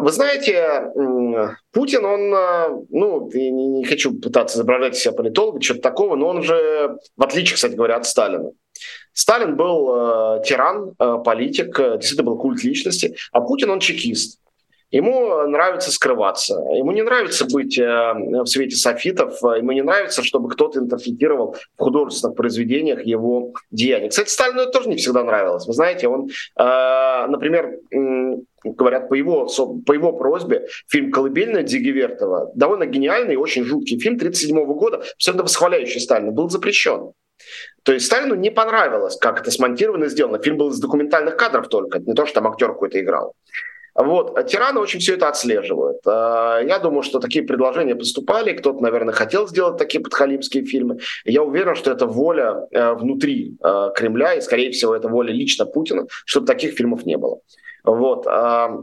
[0.00, 0.90] вы знаете,
[1.72, 6.42] Путин, он, э, ну, я не, хочу пытаться изображать себя политолога, что-то такого, но он
[6.42, 8.50] же, в отличие, кстати говоря, от Сталина.
[9.12, 14.38] Сталин был э, тиран, э, политик, э, действительно был культ личности, а Путин, он чекист.
[14.90, 16.54] Ему нравится скрываться.
[16.74, 19.40] Ему не нравится быть э, в свете софитов.
[19.42, 24.10] Ему не нравится, чтобы кто-то интерпретировал в художественных произведениях его деяния.
[24.10, 25.66] Кстати, Сталину это тоже не всегда нравилось.
[25.66, 27.78] Вы знаете, он, э, например,
[28.64, 29.48] говорят, по его,
[29.86, 35.44] по его просьбе, фильм «Колыбельная» Диги Вертова, довольно гениальный очень жуткий фильм 1937 года, абсолютно
[35.44, 37.12] восхваляющий Сталина, был запрещен.
[37.82, 40.40] То есть Сталину не понравилось, как это смонтировано и сделано.
[40.40, 43.34] Фильм был из документальных кадров только, не то, что там актер какой-то играл.
[43.94, 44.38] Вот.
[44.38, 45.98] А тираны очень все это отслеживают.
[46.06, 48.52] А, я думаю, что такие предложения поступали.
[48.52, 50.98] Кто-то, наверное, хотел сделать такие подхалимские фильмы.
[51.24, 55.66] Я уверен, что это воля э, внутри э, Кремля, и, скорее всего, это воля лично
[55.66, 57.40] Путина, чтобы таких фильмов не было.
[57.84, 58.26] Вот.
[58.26, 58.80] А,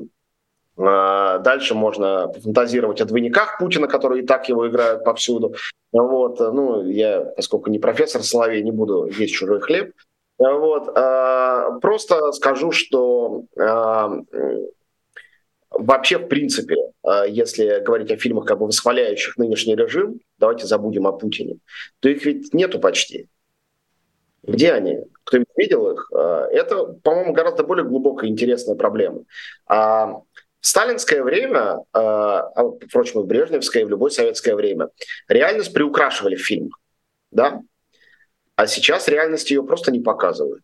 [0.81, 5.53] А, дальше можно фантазировать о двойниках Путина, которые и так его играют повсюду.
[5.91, 9.91] Вот, ну, я, поскольку не профессор Соловей, не буду есть чужой хлеб.
[10.38, 13.43] Вот, а, просто скажу, что
[15.71, 16.77] вообще, в принципе,
[17.27, 21.57] если говорить о фильмах, как бы восхваляющих нынешний режим, давайте забудем о Путине,
[21.99, 23.27] то их ведь нету почти.
[24.53, 24.99] Где они?
[25.23, 26.12] Кто-нибудь видел их?
[26.12, 29.23] Это, по-моему, гораздо более глубокая и интересная проблема.
[30.62, 34.89] В сталинское время, а, а, впрочем, и в брежневское, и в любое советское время,
[35.29, 36.77] реальность приукрашивали в фильмах.
[37.31, 37.62] Да?
[38.57, 40.62] А сейчас реальность ее просто не показывают.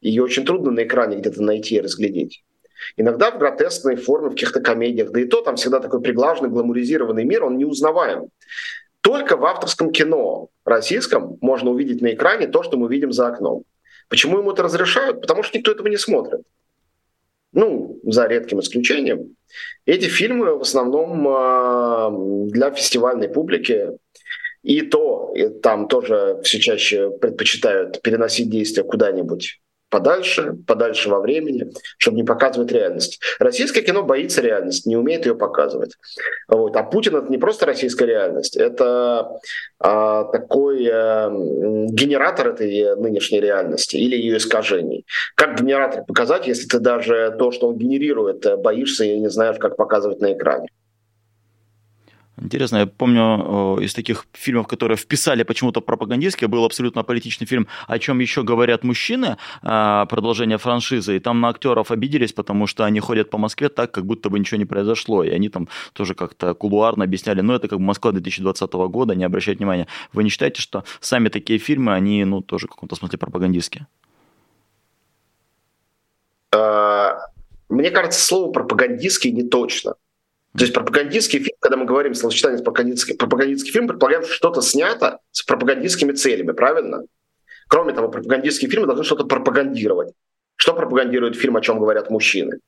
[0.00, 2.42] Ее очень трудно на экране где-то найти и разглядеть.
[2.96, 7.24] Иногда в гротескной форме, в каких-то комедиях, да и то там всегда такой приглаженный, гламуризированный
[7.24, 8.28] мир, он неузнаваем.
[9.00, 13.64] Только в авторском кино российском можно увидеть на экране то, что мы видим за окном.
[14.08, 15.20] Почему ему это разрешают?
[15.20, 16.42] Потому что никто этого не смотрит
[17.52, 19.36] ну, за редким исключением.
[19.86, 22.10] Эти фильмы в основном а,
[22.50, 23.90] для фестивальной публики.
[24.62, 31.70] И то, и там тоже все чаще предпочитают переносить действия куда-нибудь подальше, подальше во времени,
[31.98, 33.20] чтобы не показывать реальность.
[33.38, 35.96] Российское кино боится реальности, не умеет ее показывать.
[36.48, 36.76] Вот.
[36.76, 39.40] А Путин это не просто российская реальность, это
[39.78, 45.06] а, такой а, генератор этой нынешней реальности или ее искажений.
[45.34, 49.76] Как генератор показать, если ты даже то, что он генерирует, боишься и не знаешь, как
[49.76, 50.68] показывать на экране?
[52.40, 57.98] Интересно, я помню из таких фильмов, которые вписали почему-то пропагандистские, был абсолютно политичный фильм «О
[57.98, 63.00] чем еще говорят мужчины», а, продолжение франшизы, и там на актеров обиделись, потому что они
[63.00, 66.54] ходят по Москве так, как будто бы ничего не произошло, и они там тоже как-то
[66.54, 69.86] кулуарно объясняли, ну это как бы Москва 2020 года, не обращать внимания.
[70.12, 73.86] Вы не считаете, что сами такие фильмы, они, ну, тоже в каком-то смысле пропагандистские?
[76.54, 77.18] А,
[77.68, 79.94] мне кажется, слово пропагандистский не точно.
[80.56, 85.18] То есть пропагандистский фильм, когда мы говорим словосочетание пропагандистский, пропагандистский фильм, предполагаем, что что-то снято
[85.30, 87.02] с пропагандистскими целями, правильно?
[87.68, 90.14] Кроме того, пропагандистские фильмы должны что-то пропагандировать.
[90.56, 92.58] Что пропагандирует фильм, о чем говорят мужчины?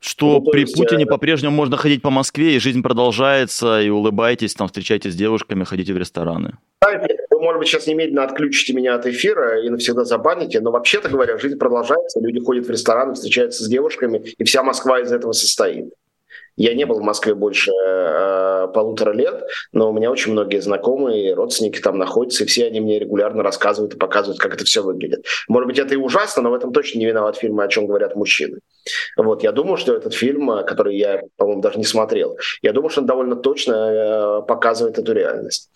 [0.00, 1.06] Что ну, при есть, Путине э...
[1.06, 5.92] по-прежнему можно ходить по Москве, и жизнь продолжается, и улыбайтесь, там встречайтесь с девушками, ходите
[5.92, 6.54] в рестораны.
[6.82, 11.36] Вы, может быть, сейчас немедленно отключите меня от эфира и навсегда забаните, но вообще-то говоря,
[11.36, 15.92] жизнь продолжается, люди ходят в рестораны, встречаются с девушками, и вся Москва из этого состоит.
[16.56, 21.34] Я не был в Москве больше э, полутора лет, но у меня очень многие знакомые,
[21.34, 25.24] родственники там находятся, и все они мне регулярно рассказывают и показывают, как это все выглядит.
[25.48, 28.14] Может быть, это и ужасно, но в этом точно не виноват фильм «О чем говорят
[28.16, 28.58] мужчины».
[29.16, 32.90] Вот, я думаю, что этот фильм, э, который я, по-моему, даже не смотрел, я думаю,
[32.90, 35.70] что он довольно точно э, показывает эту реальность.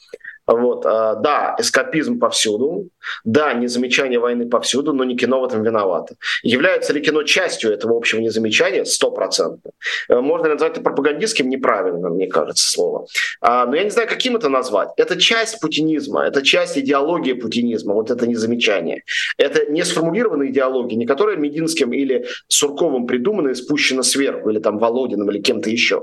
[0.46, 2.88] Вот, а, да, эскапизм повсюду,
[3.24, 6.16] да, незамечание войны повсюду, но не кино в этом виновато.
[6.42, 8.84] Является ли кино частью этого общего незамечания?
[8.84, 9.72] Сто процентов.
[10.08, 11.48] Э, можно назвать это пропагандистским?
[11.48, 13.06] Неправильно, мне кажется, слово.
[13.40, 14.90] А, но я не знаю, каким это назвать.
[14.96, 19.02] Это часть путинизма, это часть идеологии путинизма, вот это незамечание.
[19.38, 24.78] Это не сформулированная идеология, не которая Мединским или Сурковым придумана и спущена сверху, или там
[24.78, 26.02] Володиным, или кем-то еще.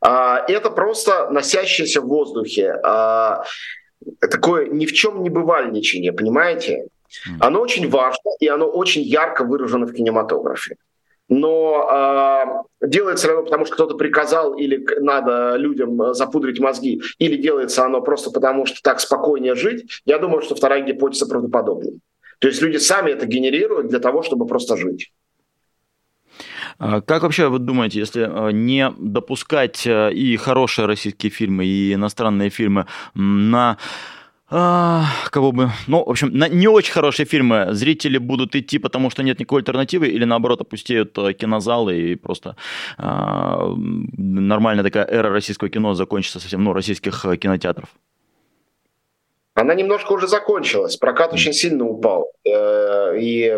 [0.00, 2.74] А, это просто носящееся в воздухе
[4.20, 6.88] такое ни в чем не бывальничание, понимаете?
[7.40, 10.76] Оно очень важно, и оно очень ярко выражено в кинематографе.
[11.28, 17.84] Но э, делается оно потому, что кто-то приказал, или надо людям запудрить мозги, или делается
[17.84, 21.98] оно просто потому, что так спокойнее жить, я думаю, что вторая гипотеза правдоподобнее.
[22.38, 25.10] То есть люди сами это генерируют для того, чтобы просто жить.
[26.78, 31.94] А как вообще вы думаете, если а, не допускать а, и хорошие российские фильмы, и
[31.94, 33.78] иностранные фильмы на
[34.48, 39.10] а, кого бы, ну, в общем, на не очень хорошие фильмы зрители будут идти, потому
[39.10, 42.56] что нет никакой альтернативы, или наоборот опустеют кинозалы и просто
[42.96, 47.88] а, нормальная такая эра российского кино закончится совсем, ну, российских кинотеатров?
[49.56, 50.96] Она немножко уже закончилась.
[50.96, 52.30] Прокат очень сильно упал.
[52.46, 53.48] Э, и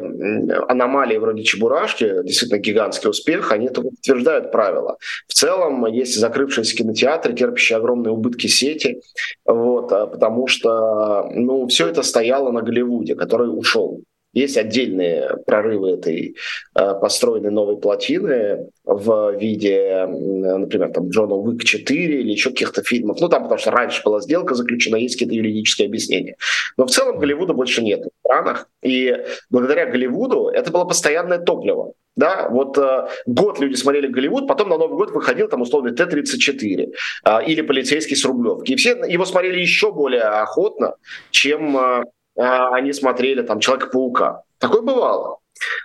[0.68, 4.96] аномалии вроде Чебурашки, действительно гигантский успех, они только подтверждают правила.
[5.26, 9.00] В целом есть закрывшиеся кинотеатры, терпящие огромные убытки сети,
[9.44, 14.00] вот, а потому что ну, все это стояло на Голливуде, который ушел.
[14.38, 16.36] Есть отдельные прорывы этой
[16.74, 23.20] э, построенной новой плотины в виде, например, там Джона Уик 4 или еще каких-то фильмов.
[23.20, 26.36] Ну, там потому что раньше была сделка заключена, есть какие-то юридические объяснения.
[26.76, 28.68] Но в целом Голливуда больше нет в странах.
[28.80, 29.12] И
[29.50, 31.92] благодаря Голливуду это было постоянное топливо.
[32.18, 36.92] Да, вот э, год люди смотрели Голливуд, потом на Новый год выходил там условный Т-34
[37.24, 38.72] э, или полицейский с Рублевки.
[38.72, 40.94] И все его смотрели еще более охотно,
[41.30, 42.04] чем э,
[42.38, 44.42] они смотрели там Человека-паука.
[44.58, 45.38] Такое бывало.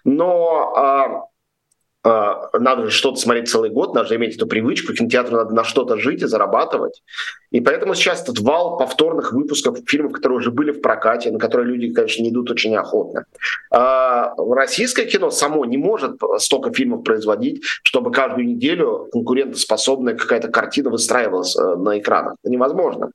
[0.04, 1.28] Но
[2.06, 5.64] а, надо же что-то смотреть целый год, надо же иметь эту привычку, кинотеатру надо на
[5.64, 7.02] что-то жить и зарабатывать.
[7.52, 11.68] И поэтому сейчас этот вал повторных выпусков фильмов, которые уже были в прокате, на которые
[11.68, 13.24] люди, конечно, не идут очень охотно.
[13.72, 20.90] А российское кино само не может столько фильмов производить, чтобы каждую неделю конкурентоспособная какая-то картина
[20.90, 22.36] выстраивалась э, на экранах.
[22.44, 23.12] Это невозможно.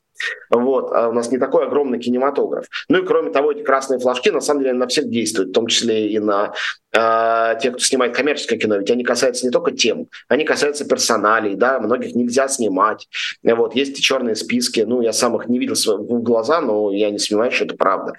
[0.50, 0.92] Вот.
[0.92, 2.66] А у нас не такой огромный кинематограф.
[2.88, 5.66] Ну и кроме того, эти красные флажки на самом деле на всех действуют, в том
[5.66, 6.52] числе и на
[6.92, 8.76] э, тех, кто снимает коммерческое кино.
[8.76, 13.09] Ведь они касаются не только тем, они касаются персоналей, да, многих нельзя снимать.
[13.42, 13.74] Вот.
[13.74, 17.18] Есть и черные списки, ну я сам их не видел в глаза, но я не
[17.18, 18.14] сомневаюсь, что это правда.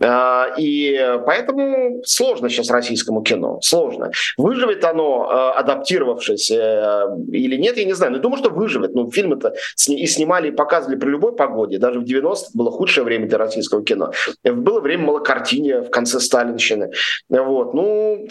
[0.00, 4.10] Э, и поэтому сложно сейчас российскому кино, сложно.
[4.36, 8.12] Выживет оно, э, адаптировавшись э, или нет, я не знаю.
[8.12, 8.94] Но думаю, что выживет.
[8.94, 9.54] Ну, фильмы-то
[9.88, 11.78] и снимали, и показывали при любой погоде.
[11.78, 14.12] Даже в 90-х было худшее время для российского кино.
[14.44, 16.90] Было время малокартиния в конце сталинщины.
[17.28, 17.74] Вот.
[17.74, 18.28] Ну,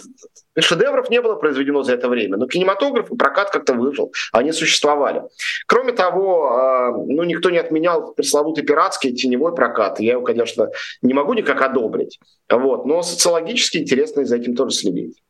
[0.60, 5.24] шедевров не было произведено за это время, но кинематограф и прокат как-то выжил, они существовали.
[5.68, 10.00] Кроме того, а, ну, никто не отменял пресловутый пиратский теневой прокат.
[10.00, 10.70] Я его, конечно,
[11.02, 15.23] не могу никак одобрить, вот, но социологически интересно за этим тоже следить.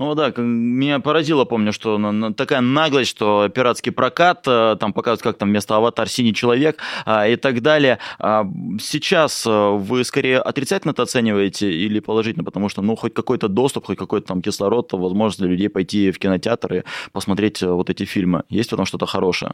[0.00, 2.00] Ну да, меня поразило, помню, что
[2.34, 7.28] такая наглость, что пиратский прокат, э, там показывают, как там вместо аватар синий человек а,
[7.28, 7.98] и так далее.
[8.18, 8.46] А,
[8.80, 13.84] сейчас э, вы скорее отрицательно это оцениваете или положительно, потому что, ну, хоть какой-то доступ,
[13.84, 16.82] хоть какой-то там кислород, возможность для людей пойти в кинотеатр и
[17.12, 18.44] посмотреть э, вот эти фильмы.
[18.48, 19.52] Есть в этом что-то хорошее?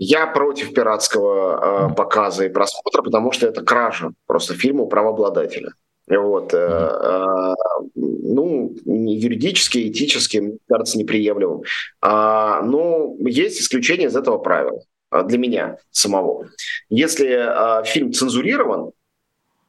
[0.00, 5.70] Я против пиратского э, показа и просмотра, потому что это кража просто фильма у правообладателя.
[6.10, 7.54] Вот, э,
[7.94, 11.62] ну, юридически, этически, мне кажется, неприемлемым.
[12.00, 16.48] А, но есть исключение из этого правила а, для меня самого.
[16.88, 18.90] Если а, фильм цензурирован,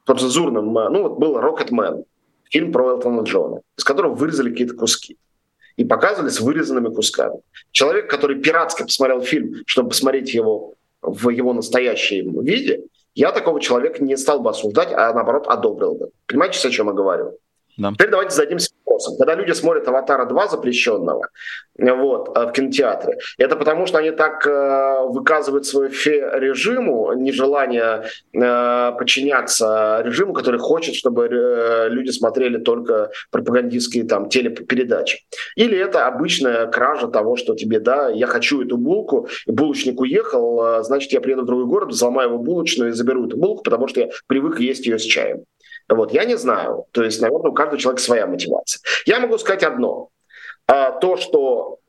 [0.05, 2.05] по цензурным, ну вот был «Рокетмен»,
[2.49, 5.17] фильм про Элтона Джона, из которого вырезали какие-то куски
[5.77, 7.39] и показывали с вырезанными кусками.
[7.71, 14.03] Человек, который пиратски посмотрел фильм, чтобы посмотреть его в его настоящем виде, я такого человека
[14.03, 16.11] не стал бы осуждать, а наоборот одобрил бы.
[16.27, 17.37] Понимаете, о чем я говорю?
[17.81, 17.91] Да.
[17.93, 19.17] Теперь давайте зададимся вопросом.
[19.17, 21.27] Когда люди смотрят «Аватара 2» запрещенного
[21.77, 28.91] вот, э, в кинотеатре, это потому, что они так э, выказывают свое режиму, нежелание э,
[28.97, 35.25] подчиняться режиму, который хочет, чтобы э, люди смотрели только пропагандистские там телепередачи.
[35.55, 40.83] Или это обычная кража того, что тебе, да, я хочу эту булку, булочник уехал, э,
[40.83, 44.01] значит, я приеду в другой город, взломаю его булочную и заберу эту булку, потому что
[44.01, 45.45] я привык есть ее с чаем.
[45.91, 46.85] Вот, я не знаю.
[46.91, 48.81] То есть, наверное, у каждого человека своя мотивация.
[49.05, 50.09] Я могу сказать одно.
[50.67, 51.79] А, то, что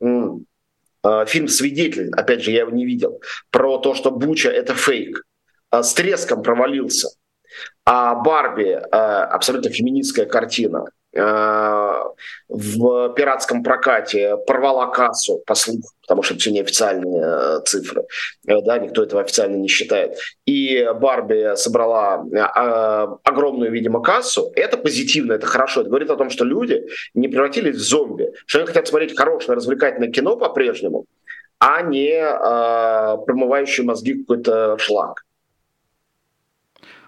[1.03, 5.23] а, фильм «Свидетель», опять же, я его не видел, про то, что Буча— это фейк,
[5.69, 7.09] а, с треском провалился,
[7.85, 10.85] а Барби— абсолютно феминистская картина,
[11.15, 18.05] в пиратском прокате порвала кассу, по слуху, потому что это все неофициальные э, цифры,
[18.47, 20.17] э, да, никто этого официально не считает.
[20.45, 22.23] И Барби собрала
[23.23, 24.51] огромную, видимо, кассу.
[24.55, 25.81] Это позитивно, это хорошо.
[25.81, 29.55] Это говорит о том, что люди не превратились в зомби, что они хотят смотреть хорошее,
[29.55, 31.05] развлекательное кино по-прежнему,
[31.59, 32.21] а не
[33.25, 35.23] промывающий мозги какой-то шлак.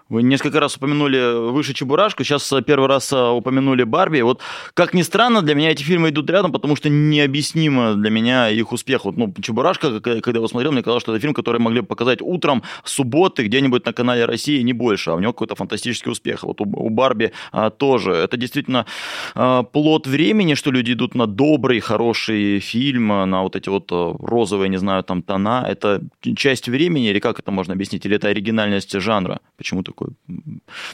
[0.08, 4.20] Вы несколько раз упомянули выше Чебурашку, сейчас э, первый раз э, упомянули Барби.
[4.20, 4.40] Вот,
[4.72, 8.70] как ни странно, для меня эти фильмы идут рядом, потому что необъяснимо для меня их
[8.70, 9.04] успех.
[9.04, 11.88] Вот, ну, Чебурашка, когда я его смотрел, мне казалось, что это фильм, который могли бы
[11.88, 16.44] показать утром, субботы, где-нибудь на канале России, не больше, а у него какой-то фантастический успех.
[16.44, 18.12] Вот у, у Барби а, тоже.
[18.12, 18.86] Это действительно
[19.34, 24.68] а, плод времени, что люди идут на добрый, хороший фильм, на вот эти вот розовые,
[24.68, 25.66] не знаю, там тона.
[25.68, 26.00] Это
[26.36, 28.06] часть времени, или как это можно объяснить?
[28.06, 29.40] Или это оригинальность жанра?
[29.56, 30.14] Почему-то такой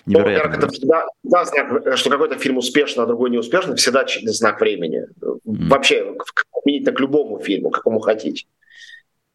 [0.07, 0.59] невероятный.
[0.59, 4.61] Ну, это всегда, всегда знак, что какой-то фильм успешный, а другой не успешный, всегда знак
[4.61, 5.07] времени.
[5.21, 5.69] Mm.
[5.69, 6.17] Вообще,
[6.65, 8.47] применительно к любому фильму, какому хотите.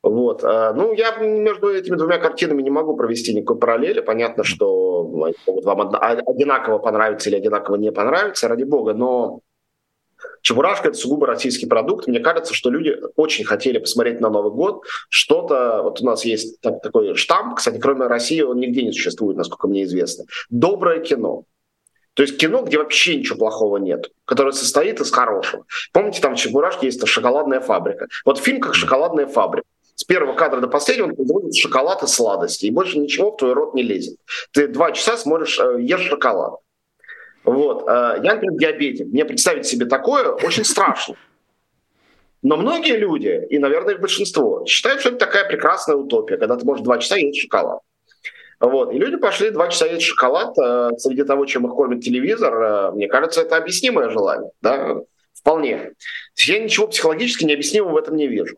[0.04, 0.44] Вот.
[0.44, 4.00] А, ну, я между этими двумя картинами не могу провести никакой параллели.
[4.00, 5.04] Понятно, что
[5.46, 9.42] могут вам одинаково понравиться или одинаково не понравиться, ради бога, но
[10.42, 12.08] Чебурашка– это сугубо российский продукт.
[12.08, 15.82] Мне кажется, что люди очень хотели посмотреть на Новый год что-то.
[15.84, 19.68] Вот у нас есть так, такой штамп, кстати, кроме России он нигде не существует, насколько
[19.68, 20.26] мне известно.
[20.50, 21.44] Доброе кино.
[22.14, 25.66] То есть кино, где вообще ничего плохого нет, которое состоит из хорошего.
[25.94, 28.08] Помните, там в Чебурашке есть шоколадная фабрика.
[28.26, 29.68] Вот фильм как шоколадная фабрика.
[29.94, 33.54] С первого кадра до последнего он производит шоколад и сладости, и больше ничего в твой
[33.54, 34.18] рот не лезет.
[34.52, 36.60] Ты два часа смотришь, э, ешь шоколад.
[37.48, 37.88] Вот.
[37.88, 39.08] Э, я, например, диабетик.
[39.08, 41.16] Мне представить себе такое очень страшно.
[42.44, 46.66] Но многие люди, и, наверное, их большинство, считают, что это такая прекрасная утопия, когда ты
[46.66, 47.80] можешь два часа есть шоколад.
[48.60, 48.94] Вот.
[48.94, 52.54] И люди пошли два часа есть шоколад э, среди того, чем их кормит телевизор.
[52.54, 54.52] Э, мне кажется, это объяснимое желание.
[54.62, 54.98] Да?
[55.34, 55.94] Вполне.
[56.36, 58.58] Я ничего психологически необъяснимого в этом не вижу.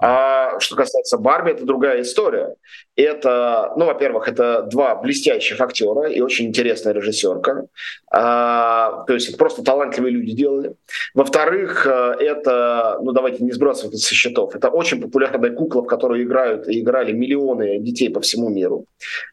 [0.00, 2.54] А что касается Барби, это другая история.
[2.96, 7.66] Это, ну, во-первых, это два блестящих актера и очень интересная режиссерка.
[8.10, 10.74] А, то есть это просто талантливые люди делали.
[11.14, 15.86] Во-вторых, э, это, ну, давайте не сбрасывать это со счетов, это очень популярная кукла, в
[15.86, 18.86] которую играют и играли миллионы детей по всему миру.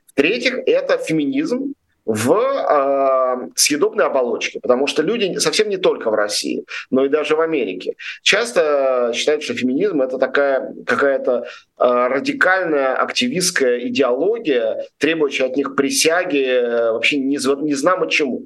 [0.07, 1.73] В-третьих, это феминизм,
[2.07, 7.35] в э, съедобной оболочке, потому что люди совсем не только в России, но и даже
[7.35, 7.95] в Америке.
[8.21, 11.45] Часто считают, что феминизм это такая какая-то э,
[11.77, 18.43] радикальная активистская идеология, требующая от них присяги э, вообще не, не знамо чему.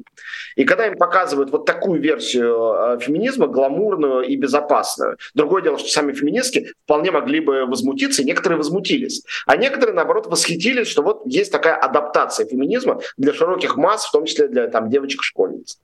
[0.55, 5.89] И когда им показывают вот такую версию э, феминизма, гламурную и безопасную, другое дело, что
[5.89, 11.21] сами феминистки вполне могли бы возмутиться, и некоторые возмутились, а некоторые, наоборот, восхитились, что вот
[11.25, 15.79] есть такая адаптация феминизма для широких масс, в том числе для там, девочек-школьниц.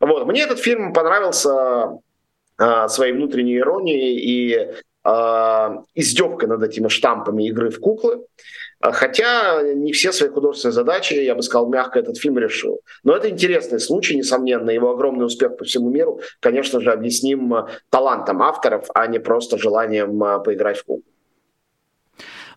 [0.00, 0.26] Вот.
[0.26, 1.98] Мне этот фильм понравился
[2.58, 4.74] э, своей внутренней иронией и э,
[5.04, 8.24] издевкой над этими штампами игры в куклы.
[8.82, 12.80] Хотя не все свои художественные задачи, я бы сказал, мягко этот фильм решил.
[13.04, 14.70] Но это интересный случай, несомненно.
[14.70, 20.18] Его огромный успех по всему миру, конечно же, объясним талантом авторов, а не просто желанием
[20.42, 21.04] поиграть в куклу.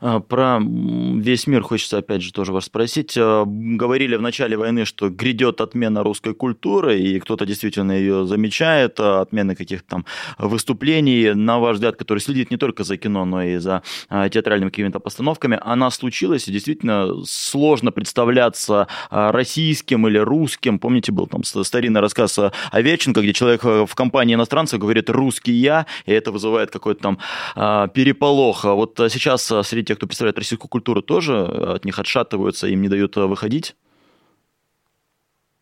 [0.03, 3.15] А, про весь мир хочется опять же тоже вас спросить.
[3.17, 8.99] А, говорили в начале войны, что грядет отмена русской культуры, и кто-то действительно ее замечает,
[8.99, 10.05] а, отмены каких-то там
[10.37, 14.99] выступлений, на ваш взгляд, который следит не только за кино, но и за театральными какими-то
[14.99, 20.79] постановками, она случилась, и действительно сложно представляться российским или русским.
[20.79, 22.39] Помните, был там старинный рассказ
[22.71, 28.63] Овеченко, где человек в компании иностранцев говорит «русский я», и это вызывает какой-то там переполох.
[28.63, 33.17] Вот сейчас среди те, кто представляет российскую культуру, тоже от них отшатываются, им не дают
[33.17, 33.75] э, выходить?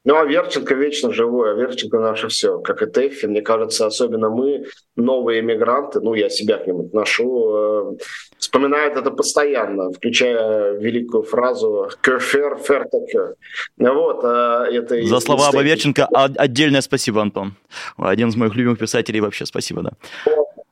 [0.03, 3.27] Ну, а Верченко вечно живой, а Верченко наше все, как и Тэффи.
[3.27, 4.65] Мне кажется, особенно мы,
[4.95, 7.97] новые эмигранты, ну, я себя к ним отношу, э,
[8.39, 13.35] вспоминают это постоянно, включая великую фразу «кёфер, фертакер».
[13.77, 17.53] Вот, э, это За слова об Верченко отдельное спасибо, Антон.
[17.97, 19.91] Один из моих любимых писателей вообще, спасибо, да.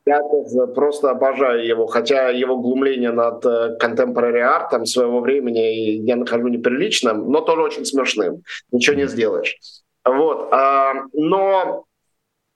[0.09, 6.47] Я просто обожаю его, хотя его глумление над э, contemporary артом своего времени я нахожу
[6.47, 8.43] неприличным, но тоже очень смешным.
[8.71, 9.57] Ничего не сделаешь.
[10.03, 10.49] Вот.
[10.51, 11.85] А, но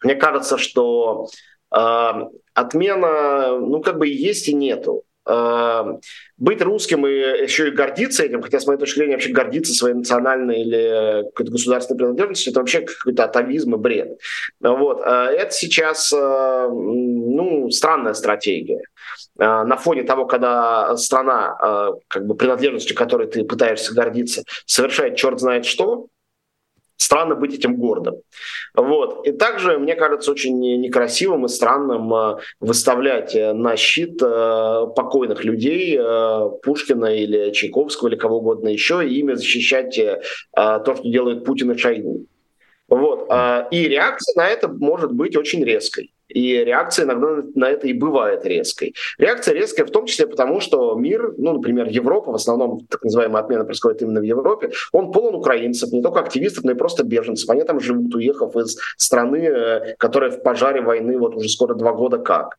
[0.03, 1.27] мне кажется, что
[1.69, 5.03] а, отмена, ну, как бы есть и нету.
[5.25, 6.01] Эм,
[6.37, 9.95] быть русским и еще и гордиться этим, хотя с моей точки зрения вообще гордиться своей
[9.95, 14.17] национальной или какой-то государственной принадлежностью, это вообще какой-то атовизм и бред.
[14.59, 15.01] Вот.
[15.05, 18.81] Э, это сейчас э, ну, странная стратегия.
[19.39, 25.39] Э, на фоне того, когда страна, как бы принадлежностью которой ты пытаешься гордиться, совершает черт
[25.39, 26.07] знает что,
[26.97, 28.15] странно быть этим гордым.
[28.73, 29.27] Вот.
[29.27, 35.43] И также, мне кажется, очень некрасивым и странным э, выставлять э, на щит э, покойных
[35.43, 35.99] людей,
[36.63, 39.99] Пушкина или Чайковского или кого угодно еще, и ими защищать
[40.55, 42.25] то, что делает Путин и Шойгу.
[42.87, 43.29] Вот.
[43.71, 46.12] И реакция на это может быть очень резкой.
[46.29, 48.95] И реакция иногда на это и бывает резкой.
[49.17, 53.43] Реакция резкая в том числе потому, что мир, ну, например, Европа, в основном так называемая
[53.43, 57.49] отмена происходит именно в Европе, он полон украинцев, не только активистов, но и просто беженцев.
[57.49, 61.93] Они там живут, уехав из страны, э, которая в пожаре войны вот уже скоро два
[61.93, 62.57] года как.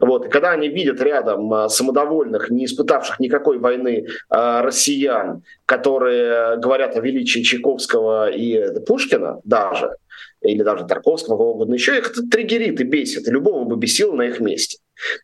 [0.00, 0.26] Вот.
[0.26, 6.96] И когда они видят рядом а, самодовольных, не испытавших никакой войны а, россиян, которые говорят
[6.96, 9.96] о величии Чайковского и Пушкина даже,
[10.44, 14.14] или даже Тарковского, кого угодно еще, их это триггерит и бесит, и любого бы бесило
[14.14, 14.78] на их месте.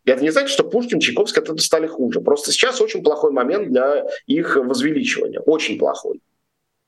[0.04, 2.20] И это не значит, что Пушкин, Чайковский от этого стали хуже.
[2.20, 5.40] Просто сейчас очень плохой момент для их возвеличивания.
[5.40, 6.20] Очень плохой.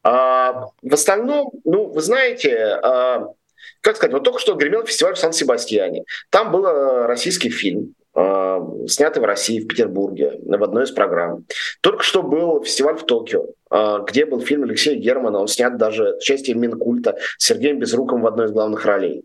[0.03, 3.29] А, в остальном, ну, вы знаете, а,
[3.81, 6.05] как сказать, вот только что гремел фестиваль в Сан-Себастьяне.
[6.31, 8.59] Там был э, российский фильм, э,
[8.89, 11.45] снятый в России, в Петербурге, в одной из программ.
[11.81, 13.47] Только что был фестиваль в Токио,
[14.07, 18.27] где был фильм Алексея Германа, он снят даже с участием Минкульта с Сергеем Безруковым в
[18.27, 19.25] одной из главных ролей.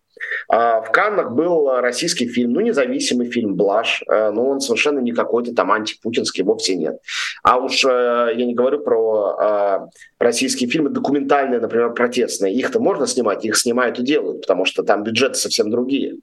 [0.49, 5.53] А в Каннах был российский фильм, ну, независимый фильм «Блаш», но он совершенно не какой-то
[5.53, 6.97] там антипутинский, вовсе нет.
[7.43, 9.89] А уж я не говорю про
[10.20, 12.53] российские фильмы документальные, например, протестные.
[12.53, 16.15] Их-то можно снимать, их снимают и делают, потому что там бюджеты совсем другие.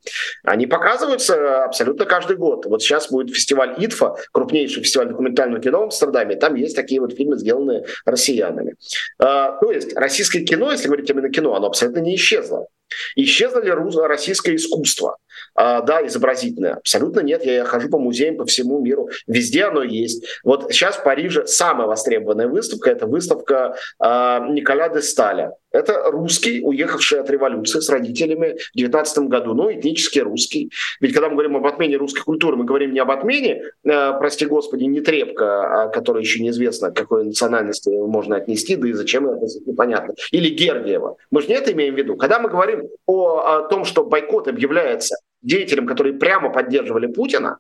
[0.43, 2.67] Они показываются абсолютно каждый год.
[2.67, 7.15] Вот сейчас будет фестиваль ИТФА, крупнейший фестиваль документального кино в Амстердаме, там есть такие вот
[7.15, 8.75] фильмы, сделанные россиянами.
[9.19, 12.67] А, то есть российское кино, если говорить именно кино, оно абсолютно не исчезло.
[13.17, 13.71] Исчезло ли
[14.07, 15.17] российское искусство?
[15.55, 16.75] А, да, изобразительное.
[16.75, 17.45] Абсолютно нет.
[17.45, 19.09] Я хожу по музеям по всему миру.
[19.27, 20.25] Везде оно есть.
[20.43, 25.53] Вот сейчас в Париже самая востребованная выставка– это выставка а, Николя де Сталя.
[25.75, 30.71] Это русский, уехавший от революции с родителями в 19 году, ну, этнически русский.
[31.01, 34.47] Ведь когда мы говорим об отмене русской культуры, мы говорим не об отмене, э, прости
[34.47, 39.29] господи, не трепка, а которая еще неизвестно, к какой национальности можно отнести, да и зачем
[39.29, 40.15] это непонятно.
[40.31, 41.17] Или Гергиева.
[41.33, 42.17] Мы же не это имеем в виду.
[42.17, 47.59] Когда мы говорим о, о том, что бойкот объявляется деятелям, которые прямо поддерживали Путина,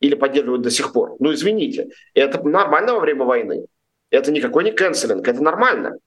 [0.00, 3.66] или поддерживают до сих пор, ну, извините, это нормально во время войны.
[4.10, 5.98] Это никакой не канцелинг, это нормально.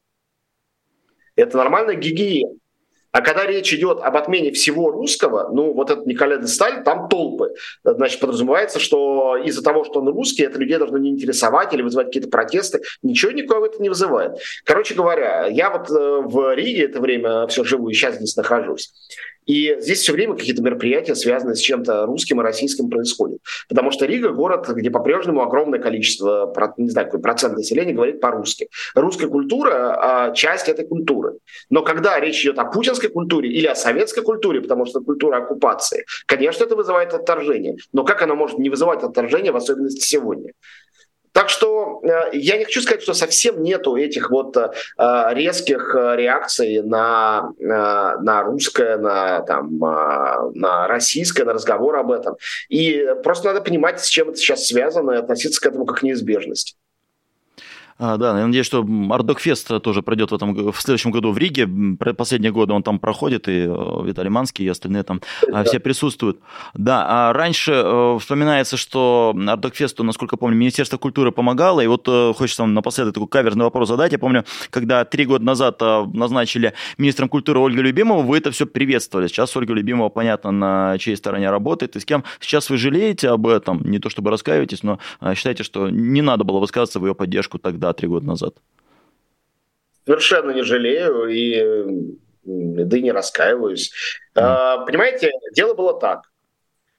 [1.35, 2.55] Это нормальная гигиена.
[3.11, 7.09] А когда речь идет об отмене всего русского, ну вот этот Николай де Сталь, там
[7.09, 7.53] толпы.
[7.83, 12.07] Значит, подразумевается, что из-за того, что он русский, это людей должно не интересовать или вызывать
[12.07, 12.81] какие-то протесты.
[13.01, 14.37] Ничего никого это не вызывает.
[14.65, 18.93] Короче говоря, я вот э, в Риге это время все живу и сейчас здесь нахожусь.
[19.47, 23.39] И здесь все время какие-то мероприятия, связанные с чем-то русским и российским, происходят.
[23.67, 28.67] Потому что Рига– город, где по-прежнему огромное количество, не знаю, какой процент населения говорит по-русски.
[28.93, 31.37] Русская культура– часть этой культуры.
[31.69, 36.05] Но когда речь идет о путинской культуре или о советской культуре, потому что культура оккупации,
[36.25, 37.77] конечно, это вызывает отторжение.
[37.93, 40.51] Но как она может не вызывать отторжение, в особенности сегодня?
[41.37, 44.71] Так что э, я не хочу сказать, что совсем нету этих вот э,
[45.33, 52.37] резких э, реакций на, на русское, на, там, на российское, на разговор об этом.
[52.69, 56.01] И просто надо понимать, с чем это сейчас связано, и относиться к этому как к
[56.01, 56.75] неизбежности.
[57.99, 61.67] А, да, я надеюсь, что Ардокфест тоже пройдет в, этом, в следующем году в Риге.
[62.15, 65.63] Последние годы он там проходит, и э, Виталий Манский, и остальные там да.
[65.63, 66.39] все присутствуют.
[66.75, 72.33] Да, а раньше э, вспоминается, что Ардокфесту, насколько помню, Министерство культуры помогало, и вот э,
[72.35, 74.11] хочется вам напоследок такой каверзный вопрос задать.
[74.11, 79.27] Я помню, когда три года назад назначили министром культуры Ольгу Любимову, вы это все приветствовали.
[79.27, 83.47] Сейчас Ольга Любимова, понятно, на чьей стороне работает, и с кем сейчас вы жалеете об
[83.47, 84.99] этом, не то чтобы раскаиваетесь, но
[85.33, 88.55] считаете, что не надо было высказываться в ее поддержку тогда да, три года назад?
[90.05, 92.07] Совершенно не жалею и
[92.43, 93.91] да и не раскаиваюсь.
[94.35, 94.85] Mm.
[94.85, 96.21] Понимаете, дело было так.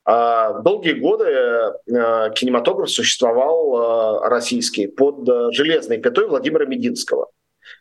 [0.05, 7.29] А, долгие годы а, кинематограф существовал российский под железной пятой Владимира Мединского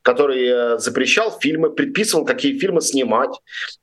[0.01, 3.31] который э, запрещал фильмы, предписывал, какие фильмы снимать.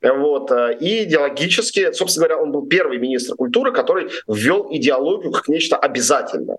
[0.03, 0.51] Вот.
[0.51, 5.77] Э, и идеологически, собственно говоря, он был первый министр культуры, который ввел идеологию как нечто
[5.77, 6.59] обязательное.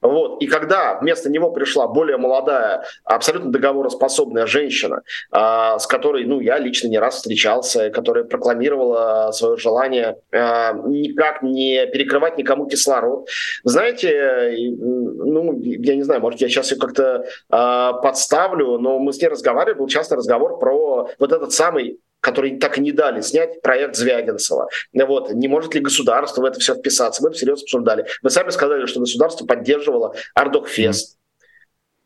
[0.00, 0.42] Вот.
[0.42, 6.58] И когда вместо него пришла более молодая, абсолютно договороспособная женщина, э, с которой ну, я
[6.58, 13.28] лично не раз встречался, которая прокламировала свое желание э, никак не перекрывать никому кислород.
[13.64, 19.20] Знаете, ну, я не знаю, может, я сейчас ее как-то э, подставлю, но мы с
[19.20, 23.60] ней разговаривали, был часто разговор про вот этот самый который так и не дали снять
[23.60, 24.68] проект Звягинцева.
[24.94, 25.30] Вот.
[25.32, 27.22] Не может ли государство в это все вписаться?
[27.22, 28.06] Мы это всерьез обсуждали.
[28.22, 31.18] Вы сами сказали, что государство поддерживало Ардокфест.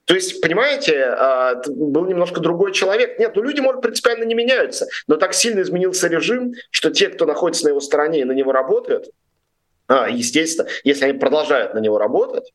[0.04, 3.18] То есть, понимаете, а, был немножко другой человек.
[3.18, 7.26] Нет, ну люди, может, принципиально не меняются, но так сильно изменился режим, что те, кто
[7.26, 9.10] находится на его стороне и на него работают,
[9.86, 12.52] а, естественно, если они продолжают на него работать,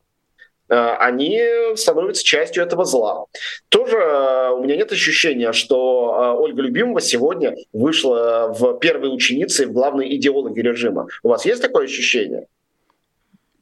[0.68, 1.40] они
[1.76, 3.26] становятся частью этого зла.
[3.68, 9.66] Тоже э, у меня нет ощущения, что э, Ольга Любимова сегодня вышла в первой ученице
[9.66, 11.08] в главной идеологи режима.
[11.22, 12.46] У вас есть такое ощущение?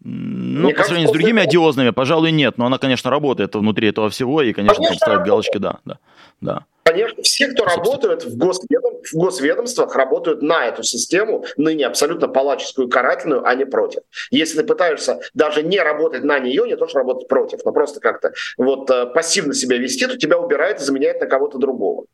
[0.04, 2.58] Ну, Мне по сравнению с другими одиозными, пожалуй, нет.
[2.58, 5.98] Но она, конечно, работает внутри этого всего и, конечно, конечно ставит галочки, да, да,
[6.40, 6.66] да.
[6.82, 12.88] Конечно, все, кто работают в, госведом, в госведомствах, работают на эту систему, ныне абсолютно палаческую,
[12.88, 14.02] карательную, а не против.
[14.32, 18.00] Если ты пытаешься даже не работать на нее, не то что работать против, но просто
[18.00, 22.06] как-то вот э, пассивно себя вести, то тебя убирают и заменяют на кого-то другого.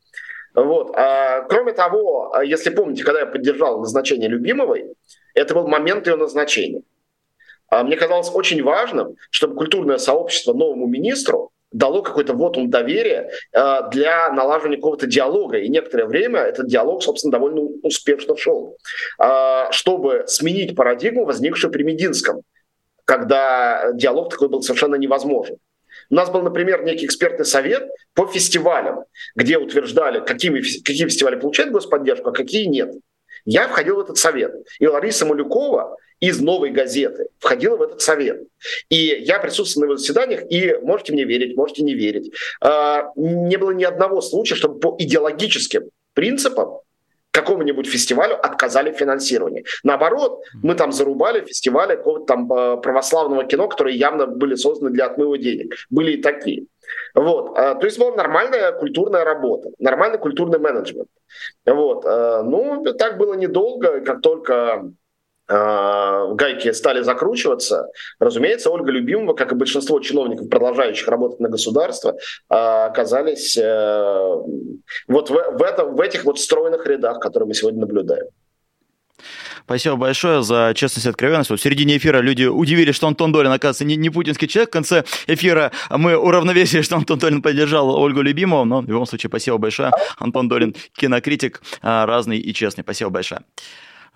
[0.53, 0.91] Вот.
[0.95, 4.93] А, кроме того, а, если помните, когда я поддержал назначение Любимовой,
[5.33, 6.83] это был момент ее назначения.
[7.69, 13.29] А, мне казалось очень важным, чтобы культурное сообщество новому министру дало какой-то вот он доверия
[13.53, 15.59] э, для налаживания какого-то диалога.
[15.59, 18.77] И некоторое время этот диалог, собственно, довольно успешно шел.
[19.21, 22.41] Э, чтобы сменить парадигму, возникшую при Мединском,
[23.05, 25.57] когда диалог такой был совершенно невозможен.
[26.09, 29.03] У нас был, например, некий экспертный совет по фестивалям,
[29.35, 32.95] где утверждали, какими, какие фестивали получают господдержку, а какие нет.
[33.45, 34.53] Я входил в этот совет.
[34.79, 38.43] И Лариса Малюкова из новой газеты входила в этот совет.
[38.89, 42.31] И я присутствовал на его заседаниях, и можете мне верить, можете не верить.
[42.61, 46.79] А, не было ни одного случая, чтобы по идеологическим принципам
[47.31, 49.63] какому-нибудь фестивалю отказали в финансировании.
[49.83, 55.05] Наоборот, мы там зарубали фестивали какого-то там а, православного кино, которые явно были созданы для
[55.05, 55.75] отмыва денег.
[55.89, 56.65] Были и такие.
[57.13, 57.57] Вот.
[57.57, 61.07] А, то есть была нормальная культурная работа, нормальный культурный менеджмент.
[61.65, 62.05] Вот.
[62.05, 64.91] А, ну, так было недолго, как только
[65.49, 67.89] гайки стали закручиваться,
[68.19, 72.15] разумеется, Ольга Любимова, как и большинство чиновников, продолжающих работать на государство,
[72.47, 74.35] оказались э,
[75.07, 78.27] вот в, в, этом, в этих вот стройных рядах, которые мы сегодня наблюдаем.
[79.65, 81.51] Спасибо большое за честность и откровенность.
[81.51, 84.69] Вот в середине эфира люди удивились, что Антон Долин, оказывается, не, не путинский человек.
[84.69, 88.65] В конце эфира мы уравновесили, что Антон Долин поддержал Ольгу Любимову.
[88.65, 89.91] Но в любом случае, спасибо большое.
[90.17, 92.81] Антон Долин, кинокритик, а, разный и честный.
[92.83, 93.41] Спасибо большое.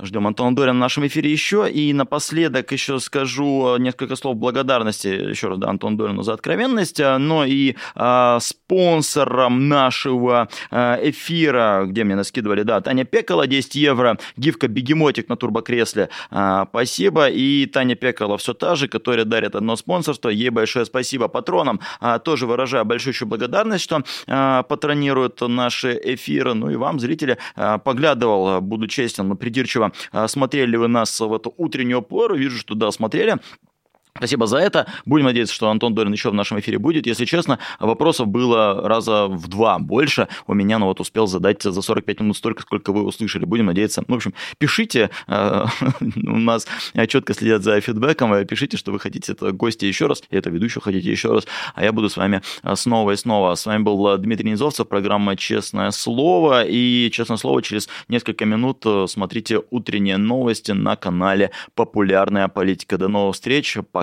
[0.02, 1.70] Ждем Антона Дорина в нашем эфире еще.
[1.70, 7.46] И напоследок еще скажу несколько слов благодарности, еще раз, да, Антону Дорину за откровенность, но
[7.46, 15.30] и а, спонсором нашего эфира, где мне наскидывали, да, Таня Пекала, 10 евро, гифка Бегемотик
[15.30, 17.30] на турбокресле, а, спасибо.
[17.30, 21.28] И Таня Пекала все та же, которая дарит одно спонсорство, ей большое спасибо.
[21.28, 26.54] Патронам а, тоже выражаю большую благодарность, что а, патронируют наши эфиры.
[26.54, 31.34] Ну и вам, зрители, а, поглядывал, буду честен, придирчиво а, смотрели ли вы нас в
[31.34, 32.36] эту утреннюю пору.
[32.36, 33.38] Вижу, что да, смотрели.
[34.16, 34.86] Спасибо за это.
[35.06, 37.08] Будем надеяться, что Антон Дорин еще в нашем эфире будет.
[37.08, 40.28] Если честно, вопросов было раза в два больше.
[40.46, 43.46] У меня, ну вот, успел задать за 45 минут столько, сколько вы услышали.
[43.46, 44.04] Будем надеяться.
[44.08, 45.10] Ну, в общем, пишите.
[45.28, 45.66] Э,
[46.28, 46.68] у нас
[47.08, 48.46] четко следят за фидбэком.
[48.46, 51.48] Пишите, что вы хотите это гости еще раз, и это ведущего хотите еще раз.
[51.74, 53.56] А я буду с вами э, снова и снова.
[53.56, 56.66] С вами был Дмитрий Низовцев, программа «Честное слово».
[56.66, 63.00] И, честное слово, через несколько минут э, смотрите утренние новости на канале «Популярная политика».
[63.00, 63.80] До новых встреч.
[63.92, 64.03] Пока